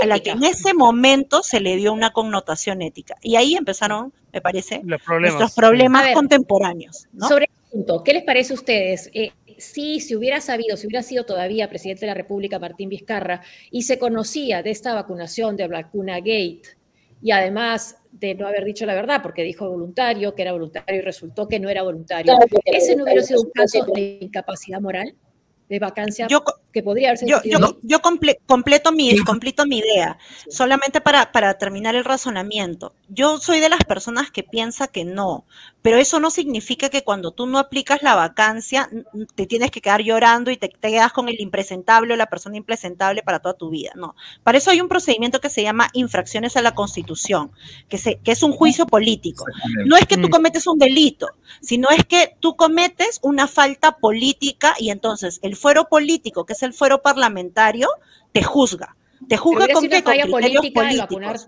[0.01, 3.17] a la que en ese momento se le dio una connotación ética.
[3.23, 7.09] Y ahí empezaron, me parece, nuestros problemas contemporáneos.
[7.29, 9.11] Sobre el punto, ¿qué les parece a ustedes?
[9.13, 13.43] Eh, si se hubiera sabido, si hubiera sido todavía presidente de la República Martín Vizcarra
[13.71, 16.63] y se conocía de esta vacunación de vacuna Gate,
[17.23, 21.01] y además de no haber dicho la verdad, porque dijo voluntario, que era voluntario y
[21.01, 22.35] resultó que no era voluntario.
[22.65, 25.15] ¿Ese no hubiera sido un caso de incapacidad moral?
[25.69, 26.27] De vacancia
[26.73, 27.41] que podría haber sido.
[27.45, 30.19] Yo, yo, completo, mi, completo mi idea,
[30.49, 32.95] solamente para, para terminar el razonamiento.
[33.09, 35.45] Yo soy de las personas que piensa que no,
[35.83, 38.89] pero eso no significa que cuando tú no aplicas la vacancia
[39.35, 43.23] te tienes que quedar llorando y te, quedas con el impresentable o la persona impresentable
[43.23, 43.91] para toda tu vida.
[43.97, 44.15] No,
[44.45, 47.51] para eso hay un procedimiento que se llama infracciones a la Constitución,
[47.89, 49.45] que, se, que es un juicio político.
[49.85, 50.31] No es que tú mm.
[50.31, 51.29] cometes un delito,
[51.61, 56.62] sino es que tú cometes una falta política y entonces el fuero político, que es
[56.67, 57.89] el fuero parlamentario,
[58.33, 58.97] te juzga.
[59.29, 60.03] Te juzga con qué?
[60.03, 61.47] Con políticos.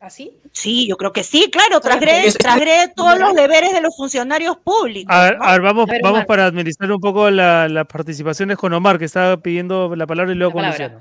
[0.00, 0.38] ¿Así?
[0.52, 5.14] Sí, yo creo que sí, claro, trasgrede, todos los deberes de los funcionarios públicos.
[5.14, 9.96] A ver, vamos, vamos para administrar un poco las participaciones con Omar, que estaba pidiendo
[9.96, 11.00] la palabra y luego con Luciano.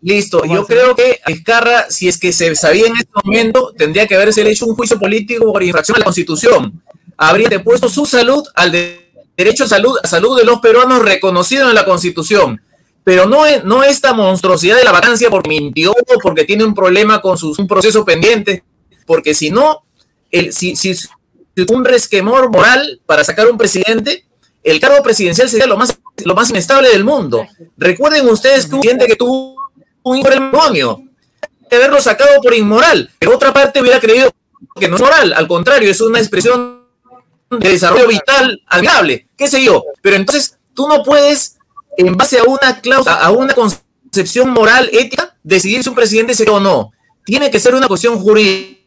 [0.00, 4.14] Listo, yo creo que Escarra, si es que se sabía en este momento, tendría que
[4.14, 6.80] haberse hecho un juicio político por infracción a la Constitución.
[7.16, 9.07] Habría depuesto su salud al de
[9.38, 12.60] derecho a salud, a salud de los peruanos reconocido en la Constitución.
[13.04, 17.22] Pero no, es, no esta monstruosidad de la vacancia porque mintió, porque tiene un problema
[17.22, 18.64] con su, un proceso pendiente,
[19.06, 19.84] porque si no,
[20.32, 20.92] el, si, si,
[21.70, 24.26] un resquemor moral para sacar un presidente,
[24.62, 27.46] el cargo presidencial sería lo más, lo más inestable del mundo.
[27.76, 29.56] Recuerden ustedes que un presidente que tuvo
[30.02, 31.02] un matrimonio,
[31.70, 34.32] haberlo sacado por inmoral, pero otra parte hubiera creído
[34.78, 36.77] que no es moral, al contrario, es una expresión
[37.50, 39.84] de desarrollo vital admirable, qué sé yo.
[40.02, 41.56] Pero entonces tú no puedes
[41.96, 46.48] en base a una cláusula, a una concepción moral, ética, decidir si un presidente se
[46.48, 46.92] o no.
[47.24, 48.78] Tiene que ser una cuestión jurídica.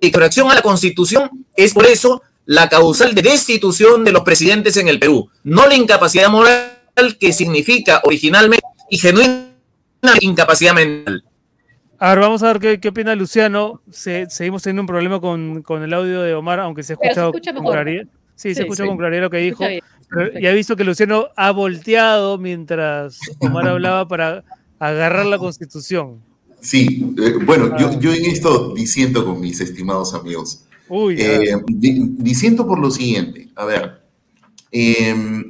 [0.00, 4.88] Reacción a la Constitución es por eso la causal de destitución de los presidentes en
[4.88, 6.78] el Perú, no la incapacidad moral
[7.20, 9.48] que significa originalmente y genuina
[10.20, 11.24] incapacidad mental.
[12.00, 13.82] A ver, vamos a ver qué, opina Luciano.
[13.90, 18.04] seguimos teniendo un problema con, el audio de Omar, aunque se ha escuchado con claridad.
[18.36, 19.64] Sí, se escucha con claridad lo que dijo.
[19.68, 24.44] y ha visto que Luciano ha volteado mientras Omar hablaba para
[24.78, 26.20] agarrar la constitución.
[26.60, 27.98] Sí, eh, bueno, yo, ah.
[28.00, 30.64] yo, en esto disiento con mis estimados amigos.
[30.88, 33.48] Uy, eh, disiento por lo siguiente.
[33.54, 34.00] A ver,
[34.70, 35.47] em,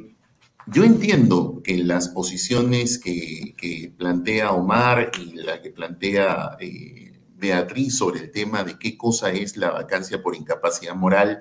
[0.71, 8.21] yo entiendo que las posiciones que, plantea Omar y la que plantea eh, Beatriz sobre
[8.21, 11.39] el tema de qué cosa es la vacancia por incapacidad moral,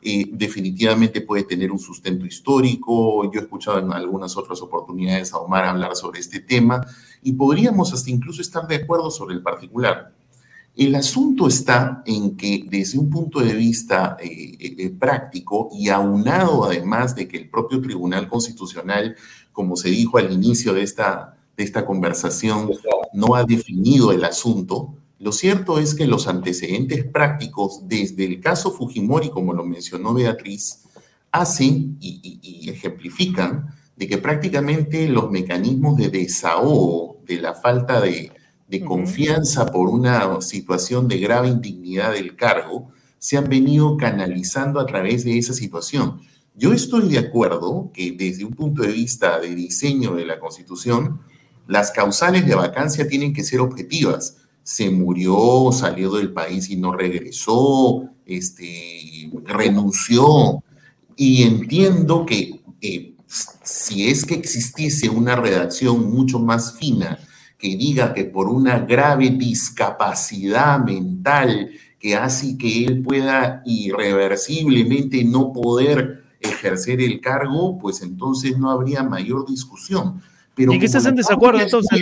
[0.00, 3.24] eh, definitivamente puede tener un sustento histórico.
[3.32, 6.84] Yo he escuchado en algunas otras oportunidades a Omar hablar sobre este tema
[7.22, 10.12] y podríamos hasta incluso estar de acuerdo sobre el particular.
[10.74, 15.90] El asunto está en que desde un punto de vista eh, eh, eh, práctico y
[15.90, 19.14] aunado además de que el propio Tribunal Constitucional,
[19.52, 22.70] como se dijo al inicio de esta, de esta conversación,
[23.12, 28.72] no ha definido el asunto, lo cierto es que los antecedentes prácticos desde el caso
[28.72, 30.84] Fujimori, como lo mencionó Beatriz,
[31.30, 38.32] hacen y ejemplifican de que prácticamente los mecanismos de desahogo de la falta de
[38.72, 44.86] de confianza por una situación de grave indignidad del cargo, se han venido canalizando a
[44.86, 46.22] través de esa situación.
[46.54, 51.20] Yo estoy de acuerdo que desde un punto de vista de diseño de la Constitución,
[51.68, 54.38] las causales de vacancia tienen que ser objetivas.
[54.62, 60.64] Se murió, salió del país y no regresó, este, renunció.
[61.14, 63.16] Y entiendo que eh,
[63.62, 67.18] si es que existiese una redacción mucho más fina
[67.62, 75.52] que diga que por una grave discapacidad mental que hace que él pueda irreversiblemente no
[75.52, 80.20] poder ejercer el cargo, pues entonces no habría mayor discusión.
[80.56, 82.00] Pero ¿Y qué estás en desacuerdo entonces?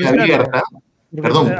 [1.11, 1.53] perdón.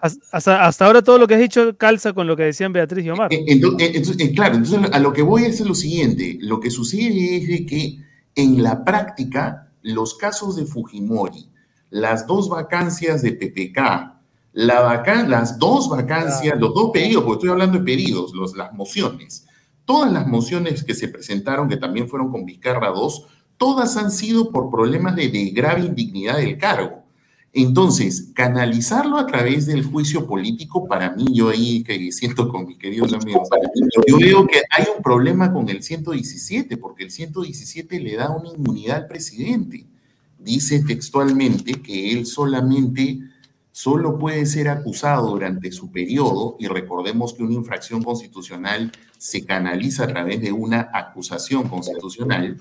[0.00, 3.10] Hasta, hasta, ahora todo lo que has dicho calza con lo que decían Beatriz y
[3.10, 3.28] Omar.
[3.30, 6.36] Entonces, eh, claro, entonces a lo que voy es lo siguiente.
[6.40, 7.98] Lo que sucede es que
[8.34, 11.48] en la práctica los casos de Fujimori,
[11.96, 13.78] las dos vacancias de PPK,
[14.52, 19.46] la las dos vacancias, los dos pedidos, porque estoy hablando de pedidos, los, las mociones,
[19.86, 23.26] todas las mociones que se presentaron, que también fueron con Vizcarra 2,
[23.56, 27.04] todas han sido por problemas de, de grave indignidad del cargo.
[27.54, 32.76] Entonces, canalizarlo a través del juicio político, para mí, yo ahí que siento con mis
[32.76, 33.48] queridos amigos,
[34.06, 38.50] yo veo que hay un problema con el 117, porque el 117 le da una
[38.50, 39.86] inmunidad al presidente
[40.46, 43.18] dice textualmente que él solamente
[43.72, 50.04] solo puede ser acusado durante su periodo, y recordemos que una infracción constitucional se canaliza
[50.04, 52.56] a través de una acusación constitucional,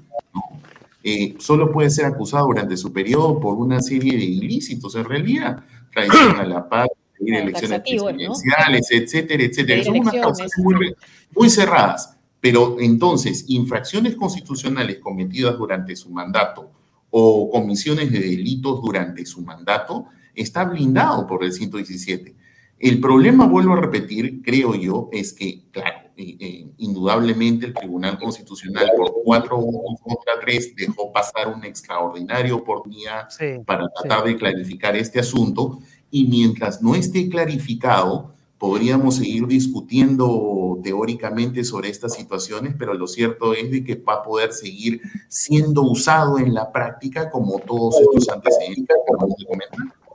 [1.03, 5.63] eh, solo puede ser acusado durante su periodo por una serie de ilícitos, en realidad,
[5.93, 6.88] traición a la paz,
[7.19, 9.83] elecciones presidenciales, etcétera, etcétera.
[9.83, 10.95] Son unas causas muy,
[11.36, 16.71] muy cerradas, pero entonces, infracciones constitucionales cometidas durante su mandato,
[17.09, 22.35] o comisiones de delitos durante su mandato, está blindado por el 117.
[22.77, 28.17] El problema, vuelvo a repetir, creo yo, es que, claro, eh, eh, indudablemente el Tribunal
[28.17, 33.27] Constitucional por cuatro contra tres dejó pasar una extraordinaria oportunidad
[33.65, 35.79] para tratar de clarificar este asunto
[36.11, 38.34] y mientras no esté clarificado,
[38.66, 44.24] podríamos seguir discutiendo teóricamente sobre estas situaciones, pero lo cierto es de que va a
[44.24, 48.97] poder seguir siendo usado en la práctica como todos estos antecedentes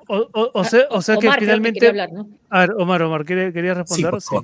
[0.08, 1.86] O, o, sea, o sea que finalmente...
[2.50, 4.20] A ver, Omar, Omar, ¿quería, responder?
[4.20, 4.36] Sí,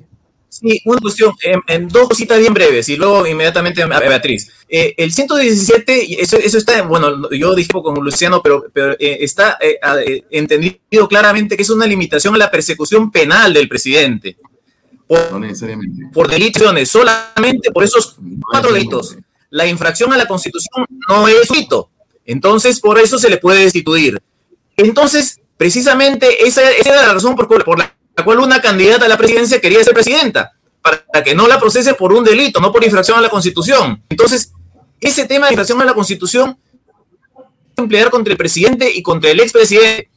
[0.49, 1.33] Sí, una cuestión,
[1.67, 4.49] en, dos cositas bien breves y luego inmediatamente a Beatriz.
[4.69, 9.57] Eh, el 117, eso, eso está, bueno, yo dije con Luciano, pero, pero eh, está
[9.59, 14.37] eh, entendido claramente que es una limitación a la persecución penal del presidente.
[15.05, 16.05] Por, no necesariamente.
[16.13, 18.17] Por delitos, solamente por esos
[18.49, 19.17] cuatro delitos.
[19.49, 21.89] La infracción a la Constitución no es delito.
[22.25, 24.21] Entonces, por eso se le puede destituir.
[24.75, 29.09] Entonces, precisamente esa, esa era la razón por, por la la cual una candidata a
[29.09, 32.83] la presidencia quería ser presidenta, para que no la procese por un delito, no por
[32.83, 34.03] infracción a la Constitución.
[34.09, 34.51] Entonces,
[34.99, 36.57] ese tema de infracción a la Constitución
[37.77, 40.09] emplear contra el presidente y contra el expresidente.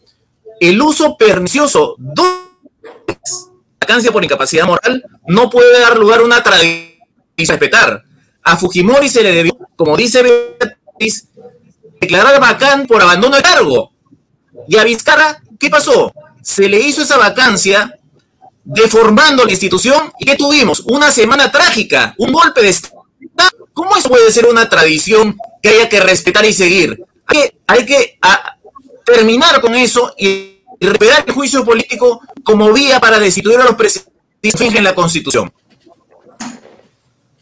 [0.58, 2.22] El uso pernicioso de
[3.80, 6.90] vacancia por incapacidad moral no puede dar lugar a una tradición
[7.36, 8.02] respetar.
[8.42, 11.28] A Fujimori se le debió, como dice Beatriz,
[12.00, 13.92] declarar vacán por abandono de cargo.
[14.68, 16.12] Y a Vizcarra, ¿qué pasó?
[16.42, 17.98] Se le hizo esa vacancia
[18.64, 20.80] deformando la institución y ¿qué tuvimos?
[20.80, 23.00] Una semana trágica, un golpe de Estado.
[23.72, 27.02] ¿Cómo eso puede ser una tradición que haya que respetar y seguir?
[27.26, 28.56] Hay que, hay que a,
[29.04, 34.74] terminar con eso y recuperar el juicio político como vía para destituir a los presidentes
[34.74, 35.52] en la Constitución.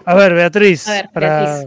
[0.04, 0.88] A ver, Beatriz.
[0.88, 1.64] A ver, para...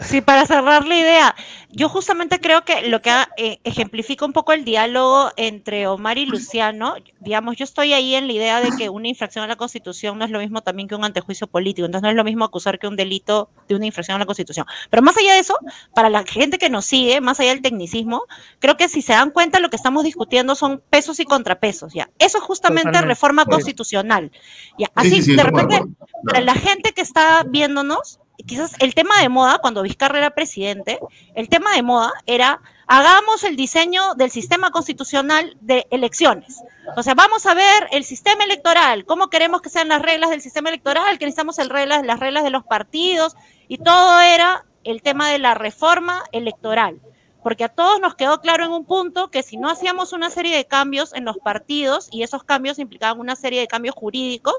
[0.00, 1.34] Sí, para cerrar la idea,
[1.70, 6.26] yo justamente creo que lo que eh, ejemplifica un poco el diálogo entre Omar y
[6.26, 10.18] Luciano, digamos, yo estoy ahí en la idea de que una infracción a la Constitución
[10.18, 12.78] no es lo mismo también que un antejuicio político, entonces no es lo mismo acusar
[12.78, 14.66] que un delito de una infracción a la Constitución.
[14.90, 15.58] Pero más allá de eso,
[15.94, 18.22] para la gente que nos sigue, más allá del tecnicismo,
[18.60, 22.10] creo que si se dan cuenta lo que estamos discutiendo son pesos y contrapesos, ¿ya?
[22.18, 23.08] Eso es justamente Totalmente.
[23.08, 24.30] reforma constitucional.
[24.78, 24.86] ¿ya?
[24.86, 25.82] Sí, Así, sí, sí, de repente,
[26.24, 30.98] para la gente que está viéndonos, quizás el tema de moda, cuando Vizcarra era presidente,
[31.34, 36.62] el tema de moda era hagamos el diseño del sistema constitucional de elecciones.
[36.96, 40.40] O sea, vamos a ver el sistema electoral, cómo queremos que sean las reglas del
[40.40, 43.36] sistema electoral, que necesitamos las reglas de los partidos,
[43.68, 47.00] y todo era el tema de la reforma electoral.
[47.42, 50.56] Porque a todos nos quedó claro en un punto que si no hacíamos una serie
[50.56, 54.56] de cambios en los partidos, y esos cambios implicaban una serie de cambios jurídicos,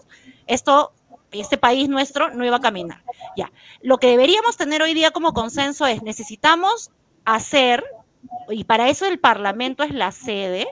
[0.48, 0.94] esto
[1.32, 3.04] este país nuestro no iba a caminar.
[3.36, 3.52] Ya.
[3.82, 6.92] Lo que deberíamos tener hoy día como consenso es necesitamos
[7.26, 7.84] hacer,
[8.50, 10.68] y para eso el Parlamento es la sede,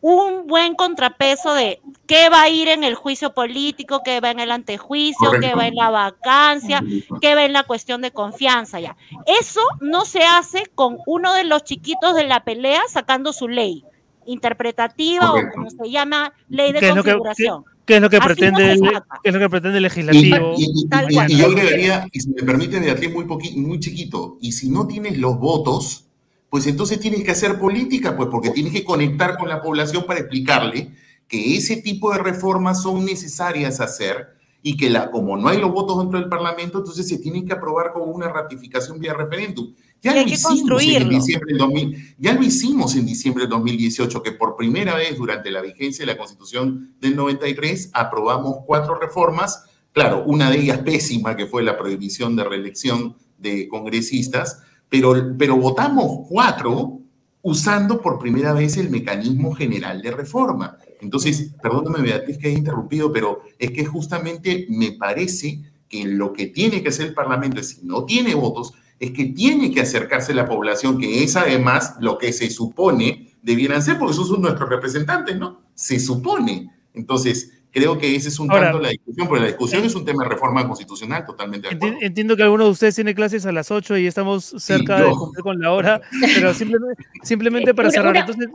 [0.00, 4.40] un buen contrapeso de qué va a ir en el juicio político, qué va en
[4.40, 6.82] el antejuicio, qué va en la vacancia,
[7.20, 8.96] qué va en la cuestión de confianza ya.
[9.26, 13.84] Eso no se hace con uno de los chiquitos de la pelea sacando su ley
[14.26, 15.50] interpretativa Correcto.
[15.50, 17.64] o como se llama ley de ¿Qué es lo que- configuración.
[17.84, 18.78] ¿Qué es lo que Así pretende
[19.22, 20.54] qué es lo que pretende el Y, legislativo?
[20.56, 21.30] y- y- Tal y- cual.
[21.32, 24.86] y yo agregaría, y si me permite, Beatriz, muy, poqui- muy chiquito, y si no
[24.86, 26.06] tienes los votos,
[26.48, 30.20] pues entonces tienes que hacer política, pues porque tienes que conectar con la población para
[30.20, 30.92] explicarle
[31.26, 34.28] que ese tipo de reformas son necesarias hacer
[34.62, 37.54] y que la, como no hay los votos dentro del Parlamento, entonces se tienen que
[37.54, 39.74] aprobar con una ratificación vía referéndum.
[40.02, 44.32] Ya lo hicimos en diciembre del 2000, ya lo hicimos en diciembre del 2018, que
[44.32, 50.24] por primera vez durante la vigencia de la Constitución del 93 aprobamos cuatro reformas, claro,
[50.26, 56.26] una de ellas pésima, que fue la prohibición de reelección de congresistas, pero, pero votamos
[56.28, 56.98] cuatro
[57.42, 60.78] usando por primera vez el mecanismo general de reforma.
[61.00, 66.46] Entonces, perdóname Beatriz que haya interrumpido, pero es que justamente me parece que lo que
[66.46, 68.72] tiene que hacer el Parlamento es, si no tiene votos,
[69.02, 73.82] es que tiene que acercarse la población, que es además lo que se supone debieran
[73.82, 75.60] ser, porque esos son nuestros representantes, ¿no?
[75.74, 76.70] Se supone.
[76.94, 80.04] Entonces, creo que ese es un Ahora- tanto la discusión, porque la discusión es un
[80.04, 81.96] tema de reforma constitucional, totalmente de Enti- acuerdo.
[82.00, 85.42] Entiendo que alguno de ustedes tiene clases a las 8 y estamos cerca de cumplir
[85.42, 86.00] con la hora,
[86.36, 88.10] pero simplemente, simplemente para Una- cerrar.
[88.12, 88.48] una- Entonces,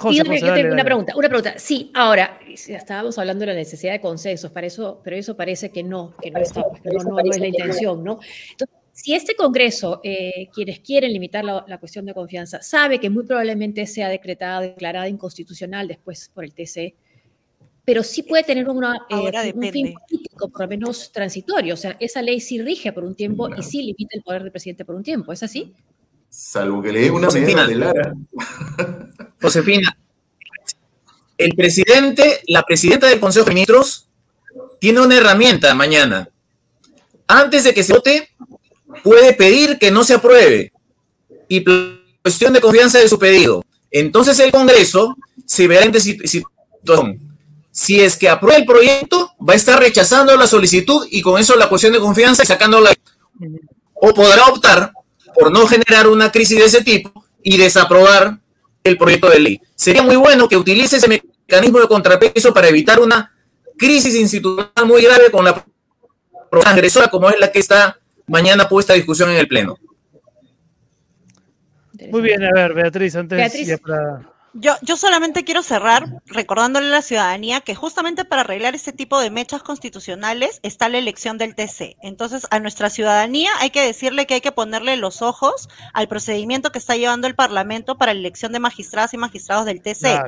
[0.00, 0.84] José, Y yo, José, yo dale, tengo una dale.
[0.84, 1.58] pregunta, una pregunta.
[1.58, 5.82] Sí, ahora, estábamos hablando de la necesidad de consensos, para eso, pero eso parece que
[5.82, 8.20] no, que no, está, que no, no- no es la intención, ¿no?
[8.52, 13.08] Entonces, si este Congreso, eh, quienes quieren limitar la, la cuestión de confianza, sabe que
[13.08, 16.94] muy probablemente sea decretada, declarada inconstitucional después por el TC,
[17.82, 21.74] pero sí puede tener una, eh, un fin político, por lo menos transitorio.
[21.74, 23.60] O sea, esa ley sí rige por un tiempo Claro.
[23.60, 25.32] y sí limita el poder del presidente por un tiempo.
[25.32, 25.72] ¿Es así?
[26.28, 27.66] Salvo que le dé una Josefina.
[27.66, 28.12] de Lara.
[29.40, 29.96] Josefina,
[31.38, 34.08] el presidente, la presidenta del Consejo de Ministros,
[34.78, 36.28] tiene una herramienta mañana.
[37.26, 38.28] Antes de que se vote,
[39.02, 40.72] puede pedir que no se apruebe
[41.48, 41.64] y
[42.22, 43.64] cuestión de confianza de su pedido.
[43.90, 45.16] Entonces el Congreso
[45.46, 47.18] se verá en situ- situación.
[47.72, 51.56] Si es que aprueba el proyecto, va a estar rechazando la solicitud y con eso
[51.56, 52.92] la cuestión de confianza y sacándola.
[53.94, 54.92] O podrá optar
[55.34, 58.38] por no generar una crisis de ese tipo y desaprobar
[58.82, 59.60] el proyecto de ley.
[59.74, 63.32] Sería muy bueno que utilice ese mecanismo de contrapeso para evitar una
[63.78, 65.64] crisis institucional muy grave con la
[66.50, 67.99] transgresora como es la que está
[68.30, 69.76] mañana puesta a discusión en el Pleno.
[72.10, 73.66] Muy bien, a ver, Beatriz, antes Beatriz.
[73.68, 74.22] ya para-
[74.52, 79.20] Yo, yo solamente quiero cerrar recordándole a la ciudadanía que justamente para arreglar este tipo
[79.20, 81.96] de mechas constitucionales está la elección del TC.
[82.02, 86.72] Entonces, a nuestra ciudadanía hay que decirle que hay que ponerle los ojos al procedimiento
[86.72, 90.00] que está llevando el Parlamento para la elección de magistradas y magistrados del TC.
[90.00, 90.26] Claro.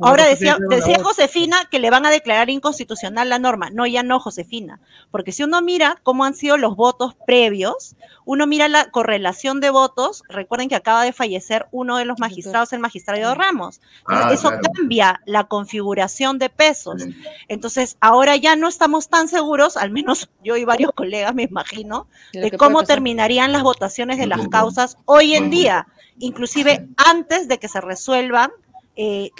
[0.00, 1.02] Ahora decía, decía.
[1.02, 3.70] Josefina que le van a declarar inconstitucional la norma.
[3.70, 4.80] No, ya no, Josefina.
[5.10, 9.70] Porque si uno mira cómo han sido los votos previos, uno mira la correlación de
[9.70, 10.22] votos.
[10.28, 13.63] Recuerden que acaba de fallecer uno de los magistrados, el magistrado Ramos.
[13.70, 13.80] Tenemos.
[14.06, 14.62] Ah, eso claro.
[14.74, 17.02] cambia la configuración de pesos.
[17.02, 17.14] Sí.
[17.48, 22.06] Entonces, ahora ya no estamos tan seguros, al menos yo y varios colegas me imagino,
[22.32, 25.86] De cómo terminarían las votaciones de las causas hoy en día,
[26.18, 28.50] inclusive antes de que se resuelvan
[28.96, 29.30] eh,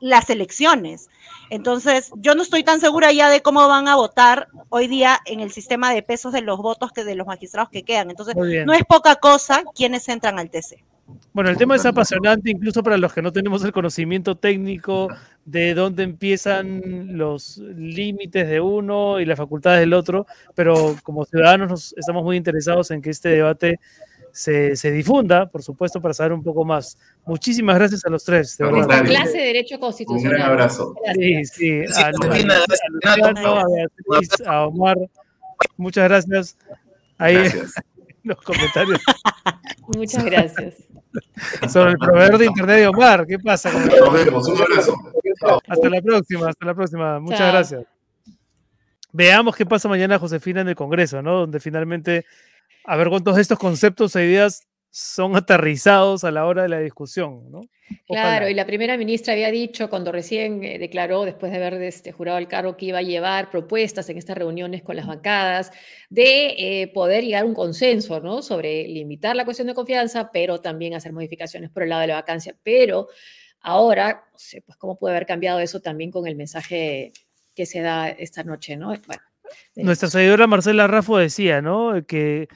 [0.00, 1.08] las elecciones.
[1.50, 5.40] Entonces, yo no estoy tan segura ya de cómo van a votar hoy día en
[5.40, 8.10] el sistema de pesos de los votos que de los magistrados que quedan.
[8.10, 10.84] Entonces, no es poca cosa quienes entran al TC.
[11.32, 15.08] Bueno, el tema es apasionante incluso para los que no tenemos el conocimiento técnico
[15.44, 21.70] de dónde empiezan los límites de uno y las facultades del otro, pero como ciudadanos
[21.70, 23.78] nos estamos muy interesados en que este debate
[24.32, 26.98] se, se difunda, por supuesto, para saber un poco más.
[27.24, 29.04] Muchísimas gracias a los tres, de verdad.
[29.04, 30.38] Clase de Derecho Un Constitucional.
[30.38, 30.94] gran abrazo.
[31.14, 31.80] Sí, sí.
[31.80, 34.96] Luciano, Beatriz, a Omar,
[35.76, 36.56] muchas gracias.
[37.18, 37.74] Ahí Gracias.
[38.22, 39.00] los comentarios
[39.88, 40.74] Muchas gracias.
[41.68, 43.26] Sobre el proveedor de internet de Omar.
[43.26, 43.70] ¿Qué pasa?
[43.72, 44.48] con el- Nos vemos.
[44.48, 44.96] Un abrazo.
[45.68, 47.20] Hasta la próxima, hasta la próxima.
[47.20, 47.52] Muchas Chao.
[47.52, 47.84] gracias.
[49.12, 51.40] Veamos qué pasa mañana, Josefina, en el Congreso, ¿no?
[51.40, 52.24] Donde finalmente,
[52.84, 56.80] a ver cuántos de estos conceptos e ideas son aterrizados a la hora de la
[56.80, 57.60] discusión, ¿no?
[58.06, 62.12] Claro, y la primera ministra había dicho cuando recién eh, declaró, después de haber este,
[62.12, 65.70] jurado el cargo, que iba a llevar propuestas en estas reuniones con las bancadas
[66.08, 68.42] de eh, poder llegar a un consenso, ¿no?
[68.42, 72.14] Sobre limitar la cuestión de confianza, pero también hacer modificaciones por el lado de la
[72.14, 72.54] vacancia.
[72.62, 73.08] Pero
[73.60, 77.12] ahora, no sé, pues cómo puede haber cambiado eso también con el mensaje
[77.54, 78.88] que se da esta noche, ¿no?
[78.88, 79.22] Bueno,
[79.74, 82.04] de- Nuestra seguidora Marcela Raffo decía, ¿no?
[82.06, 82.48] Que,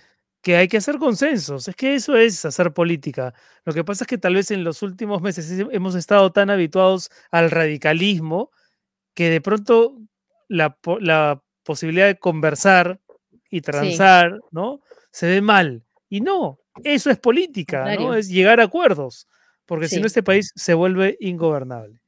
[0.45, 1.67] que hay que hacer consensos.
[1.69, 3.33] Es que eso es hacer política.
[3.65, 6.51] Lo que pasa es que tal vez en los últimos meses he- hemos estado tan
[6.51, 8.51] habituados al radicalismo
[9.15, 9.97] que de pronto
[10.49, 13.01] la, la posibilidad de conversar
[13.51, 14.83] y transar, ¿no?
[15.11, 15.83] Se ve mal.
[16.11, 18.15] Y no, eso es política, ¿no?
[18.15, 19.27] Es llegar a acuerdos.
[19.65, 22.01] Porque si no, este país se vuelve ingobernable.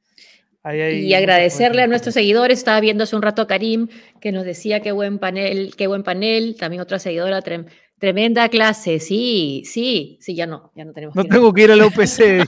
[0.63, 3.87] Ahí Y agradecerle a nuestros seguidores, estaba viendo hace un rato a Karim,
[4.19, 7.67] que nos decía qué buen panel, qué buen panel, también otra seguidora, trem-
[7.97, 11.63] tremenda clase, sí, sí, sí, ya no, ya no tenemos No que ir tengo que
[11.63, 12.45] ir a la UPC.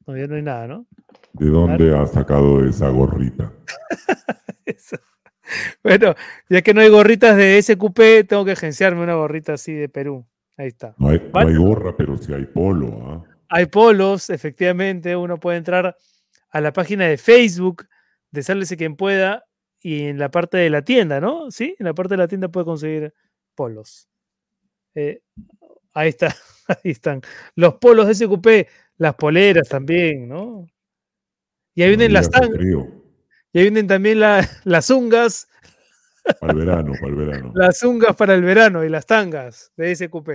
[0.07, 0.87] Ya no hay nada, ¿no?
[1.33, 3.53] ¿De dónde has sacado esa gorrita?
[5.83, 6.15] Bueno,
[6.51, 10.27] ya que no hay gorritas de SQP, tengo que agenciarme una gorrita así de Perú.
[10.59, 10.95] Ahí está.
[10.99, 11.51] No hay, no ¿Vale?
[11.53, 12.89] hay gorra, pero sí hay polo.
[13.07, 13.25] ¿ah?
[13.49, 15.97] Hay polos, efectivamente, uno puede entrar
[16.51, 17.87] a la página de Facebook
[18.31, 19.45] de Sálvese quien pueda
[19.81, 21.51] y en la parte de la tienda, ¿no?
[21.51, 23.15] Sí, en la parte de la tienda puede conseguir
[23.55, 24.09] polos.
[24.95, 25.23] Eh,
[25.95, 26.35] ahí está,
[26.69, 27.23] ahí están.
[27.55, 30.67] Los polos de SQP, las poleras también, ¿no?
[31.75, 35.49] Y ahí vienen las tangas, y ahí vienen también la- las ungas,
[36.41, 37.53] Para el verano, para el verano.
[37.55, 40.29] las ungas para el verano y las tangas de SQP.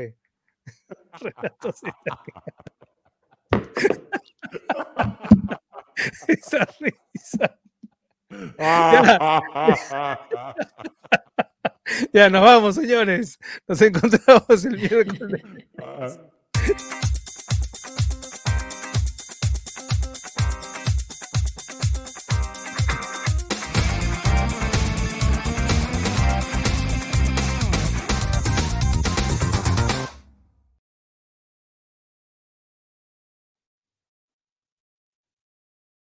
[0.65, 1.73] Está-
[6.27, 7.59] Esa risa.
[12.13, 13.37] Ya nos vamos, señores.
[13.67, 15.41] Nos encontramos el miércoles.